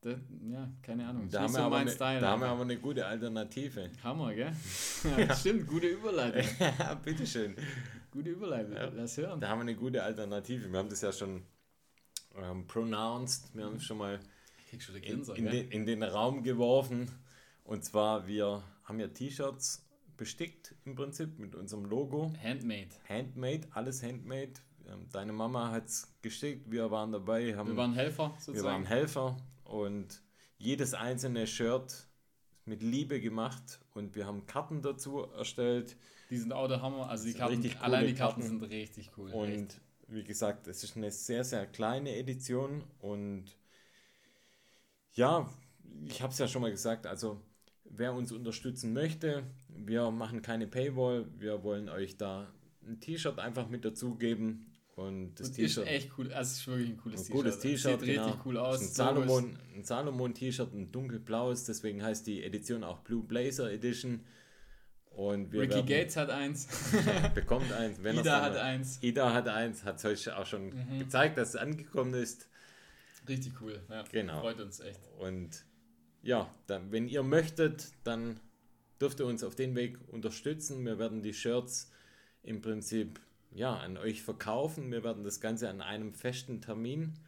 [0.00, 0.16] Das,
[0.48, 1.28] ja, keine Ahnung.
[1.30, 2.20] Da, haben, so wir aber eine, Style.
[2.20, 3.90] da haben wir aber eine gute Alternative.
[4.02, 4.52] Hammer, gell?
[5.18, 6.42] Ja, Stimmt, gute Überleitung.
[6.58, 7.54] ja, bitteschön.
[8.10, 8.74] Gute Überleitung.
[8.74, 8.88] Ja.
[8.88, 9.40] Lass hören.
[9.40, 10.72] Da haben wir eine gute Alternative.
[10.72, 11.42] Wir haben das ja schon
[12.36, 13.54] ähm, pronounced.
[13.54, 14.20] Wir haben es schon mal
[14.78, 17.10] schon in, in, den, in den Raum geworfen.
[17.64, 22.32] Und zwar, wir haben ja T-Shirts bestickt im Prinzip mit unserem Logo.
[22.42, 22.90] Handmade.
[23.08, 24.52] Handmade, alles handmade.
[24.86, 28.64] Ähm, Deine Mama hat es gestickt, wir waren dabei, haben, Wir waren Helfer wir sozusagen.
[28.64, 30.22] waren Helfer und
[30.58, 32.06] jedes einzelne Shirt
[32.64, 35.96] mit Liebe gemacht und wir haben Karten dazu erstellt.
[36.28, 37.08] Die sind auch der Hammer.
[37.08, 38.60] Also die Karten, richtig allein die Karten, Karten.
[38.60, 39.30] sind richtig cool.
[39.32, 39.80] Und echt.
[40.10, 43.56] Wie gesagt, es ist eine sehr, sehr kleine Edition und
[45.12, 45.48] ja,
[46.06, 47.40] ich habe es ja schon mal gesagt, also
[47.84, 52.52] wer uns unterstützen möchte, wir machen keine Paywall, wir wollen euch da
[52.86, 56.32] ein T-Shirt einfach mit dazugeben und das Und ist T-Shirt echt cool.
[56.32, 57.32] Also es ist wirklich ein cooles ein T-Shirt.
[57.32, 58.26] gutes T-Shirt, Sieht genau.
[58.26, 58.80] richtig cool aus.
[58.80, 64.24] Ein Salomon, ein Salomon-T-Shirt, ein dunkelblaues, deswegen heißt die Edition auch Blue Blazer Edition.
[65.20, 66.66] Und wir Ricky werden, Gates hat eins.
[67.34, 68.02] bekommt eins.
[68.02, 69.02] Wenn Ida hat eins.
[69.02, 70.98] Ida hat eins, hat es heute auch schon Mhm.
[71.00, 72.48] gezeigt, dass es angekommen ist.
[73.28, 73.82] Richtig cool.
[73.90, 74.40] Ja, Genau.
[74.40, 74.98] Freut uns echt.
[75.18, 75.66] Und
[76.22, 78.40] ja, dann, wenn ihr möchtet, dann
[78.98, 80.86] dürft ihr uns auf den Weg unterstützen.
[80.86, 81.92] Wir werden die Shirts
[82.42, 83.20] im Prinzip
[83.52, 84.90] ja, an euch verkaufen.
[84.90, 87.18] Wir werden das Ganze an einem festen Termin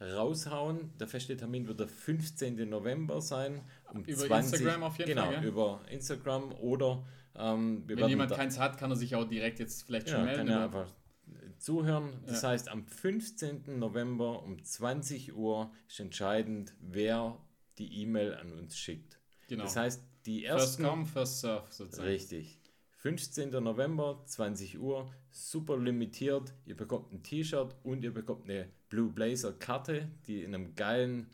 [0.00, 0.92] raushauen.
[0.98, 2.66] Der feste Termin wird der 15.
[2.68, 3.60] November sein.
[3.92, 5.44] Um Über Instagram auf jeden genau, Fall, gell?
[5.48, 7.04] über Instagram oder
[7.38, 10.46] ähm, Wenn jemand keins hat, kann er sich auch direkt jetzt vielleicht schon ja, melden.
[10.48, 10.64] kann oder?
[10.64, 10.94] einfach
[11.58, 12.12] zuhören.
[12.26, 12.50] Das Ja.
[12.50, 13.78] heißt, am 15.
[13.78, 17.38] November um 20 Uhr ist entscheidend, wer
[17.78, 19.18] die E-Mail an uns schickt.
[19.48, 19.64] genau.
[19.64, 20.82] Das heißt, die first ersten.
[20.84, 22.08] come, first serve sozusagen.
[22.08, 22.58] Richtig.
[22.98, 23.50] 15.
[23.62, 26.52] November, 20 Uhr, super limitiert.
[26.64, 31.28] Ihr bekommt ein T-Shirt und ihr bekommt eine Blue Blazer Karte, die in einem geilen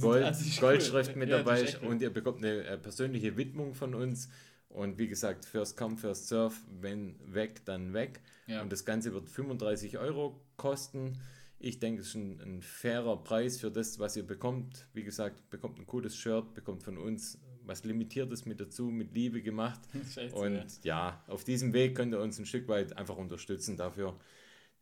[0.00, 3.94] Gold, also, Goldschrift mit Ja, dabei ist und ihr bekommt eine äh, persönliche Widmung von
[3.94, 4.28] uns.
[4.70, 8.20] Und wie gesagt, first come, first serve, wenn weg, dann weg.
[8.46, 8.62] Ja.
[8.62, 11.20] Und das Ganze wird 35 Euro kosten.
[11.58, 14.86] Ich denke, es ist ein, ein fairer Preis für das, was ihr bekommt.
[14.94, 19.42] Wie gesagt, bekommt ein cooles Shirt, bekommt von uns was Limitiertes mit dazu, mit Liebe
[19.42, 19.80] gemacht.
[20.10, 24.18] So, Und ja, auf diesem Weg könnt ihr uns ein Stück weit einfach unterstützen dafür,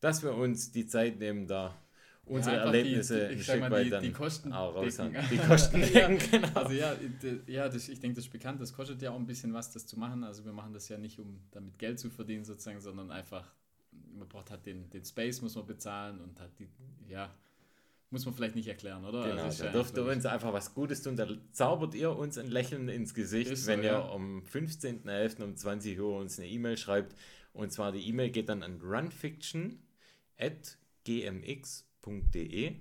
[0.00, 1.76] dass wir uns die Zeit nehmen, da
[2.28, 5.12] unsere Ja, Erlebnisse die- ich sag mal, die- dann die Kosten auch raushauen.
[5.12, 5.26] decken.
[5.30, 6.08] Die Kosten Ja.
[6.08, 6.48] genau.
[6.54, 6.94] Also ja,
[7.46, 8.60] ja das, ich denke, das ist bekannt.
[8.60, 10.24] Das kostet ja auch ein bisschen was, das zu machen.
[10.24, 13.50] Also wir machen das ja nicht, um damit Geld zu verdienen sozusagen, sondern einfach,
[14.16, 16.68] man braucht halt den, den Space, muss man bezahlen und hat die,
[17.08, 17.34] ja,
[18.10, 19.28] muss man vielleicht nicht erklären, oder?
[19.28, 21.14] Genau, Also da dürft ihr uns einfach was Gutes tun.
[21.16, 23.98] Da zaubert ihr uns ein Lächeln ins Gesicht, so, wenn ihr ja.
[23.98, 25.42] um 15.11.
[25.42, 27.14] um 20 Uhr uns eine E-Mail schreibt.
[27.52, 28.78] Und zwar die E-Mail geht dann an
[32.06, 32.76] runfiction.gmx.de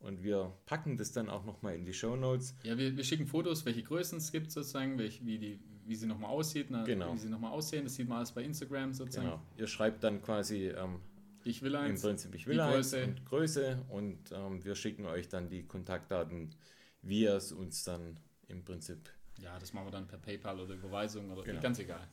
[0.00, 2.54] und wir packen das dann auch nochmal in die Show Notes.
[2.62, 6.06] Ja, wir, wir schicken Fotos, welche Größen es gibt sozusagen, welch, wie, die, wie sie
[6.06, 7.14] nochmal aussieht, na, Genau.
[7.14, 7.84] wie sie nochmal aussehen.
[7.84, 9.28] Das sieht man alles bei Instagram sozusagen.
[9.28, 9.42] Genau.
[9.56, 11.00] Ihr schreibt dann quasi ähm,
[11.44, 12.02] Ich will im eins.
[12.02, 13.04] Prinzip, ich will eins Größe.
[13.04, 16.54] und Größe und ähm, wir schicken euch dann die Kontaktdaten,
[17.00, 20.74] wie ihr es uns dann im Prinzip, Ja, das machen wir dann per PayPal oder
[20.74, 21.62] Überweisung oder Genau.
[21.62, 22.06] ganz egal.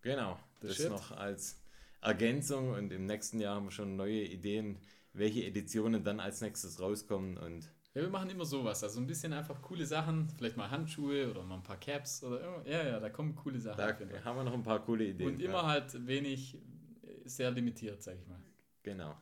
[0.00, 0.90] genau, The das shit.
[0.90, 1.60] noch als
[2.02, 4.78] Ergänzung und im nächsten Jahr haben wir schon neue Ideen,
[5.12, 8.82] welche Editionen dann als nächstes rauskommen und Ja, wir machen immer sowas.
[8.82, 12.62] Also ein bisschen einfach coole Sachen, vielleicht mal Handschuhe oder mal ein paar Caps oder
[12.66, 13.78] ja, ja, da kommen coole Sachen.
[13.78, 15.34] da haben wir noch ein paar coole Ideen.
[15.34, 15.66] Und immer ja.
[15.66, 18.40] halt wenig, äh, sehr limitiert, sag ich mal.
[18.82, 19.14] Genau,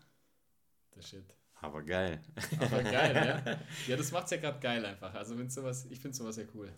[0.96, 1.34] Der Shit.
[1.60, 2.18] aber geil.
[2.58, 3.14] Aber geil,
[3.44, 3.58] ja.
[3.88, 5.12] Ja, das macht's ja gerade geil einfach.
[5.14, 6.72] Also wenn sowas, ich finde sowas ja cool.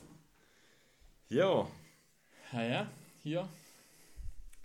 [1.29, 1.71] Jo,
[2.53, 2.91] Ja, ja,
[3.23, 3.49] hier.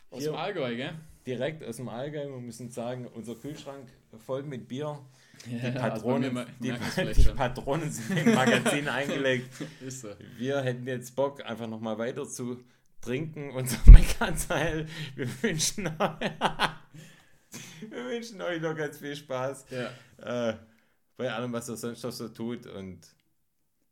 [0.10, 0.32] Aus Hier.
[0.32, 0.96] dem Allgäu, gell?
[1.28, 3.88] Direkt aus dem Allgäu, wir müssen sagen, unser Kühlschrank
[4.26, 4.98] voll mit Bier.
[5.46, 7.30] Ja, Die Patronen, also bei mir die, die.
[7.30, 9.54] Patronen sind im Magazin eingelegt.
[9.88, 10.10] So.
[10.38, 12.64] Wir hätten jetzt Bock, einfach nochmal weiter zu
[13.02, 13.78] trinken und so
[14.20, 14.88] ganz heil.
[15.16, 16.32] Wir wünschen euch,
[17.90, 20.56] wir wünschen euch noch ganz viel Spaß Ja, äh,
[21.18, 23.00] bei allem, was ihr sonst noch so tut und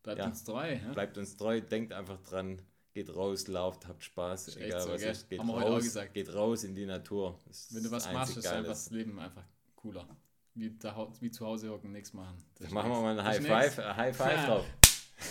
[0.04, 0.26] bleibt Ja.
[0.26, 0.78] uns treu.
[0.94, 1.62] Bleibt uns treu.
[1.62, 2.62] Denkt einfach dran,
[2.96, 5.12] geht raus, lauft, habt Spaß, egal so, was gell?
[5.12, 5.30] ist.
[5.30, 6.14] Geht Haben wir heute auch raus, gesagt.
[6.14, 7.38] geht raus in die Natur.
[7.72, 9.44] Wenn du was machst, ist einfach das Leben einfach
[9.76, 10.08] cooler.
[10.54, 12.38] Wie, da, wie zu Hause hocken, nichts machen.
[12.58, 14.66] Das machen wir mal ein High Five, ein High Five drauf.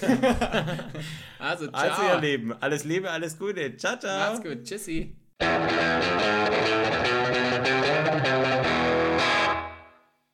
[1.38, 1.80] Also, ciao.
[1.80, 3.76] Also ihr Lieben, alles Liebe, alles Gute.
[3.76, 4.32] Ciao, ciao.
[4.32, 4.64] Macht's gut.
[4.64, 5.14] Tschüssi.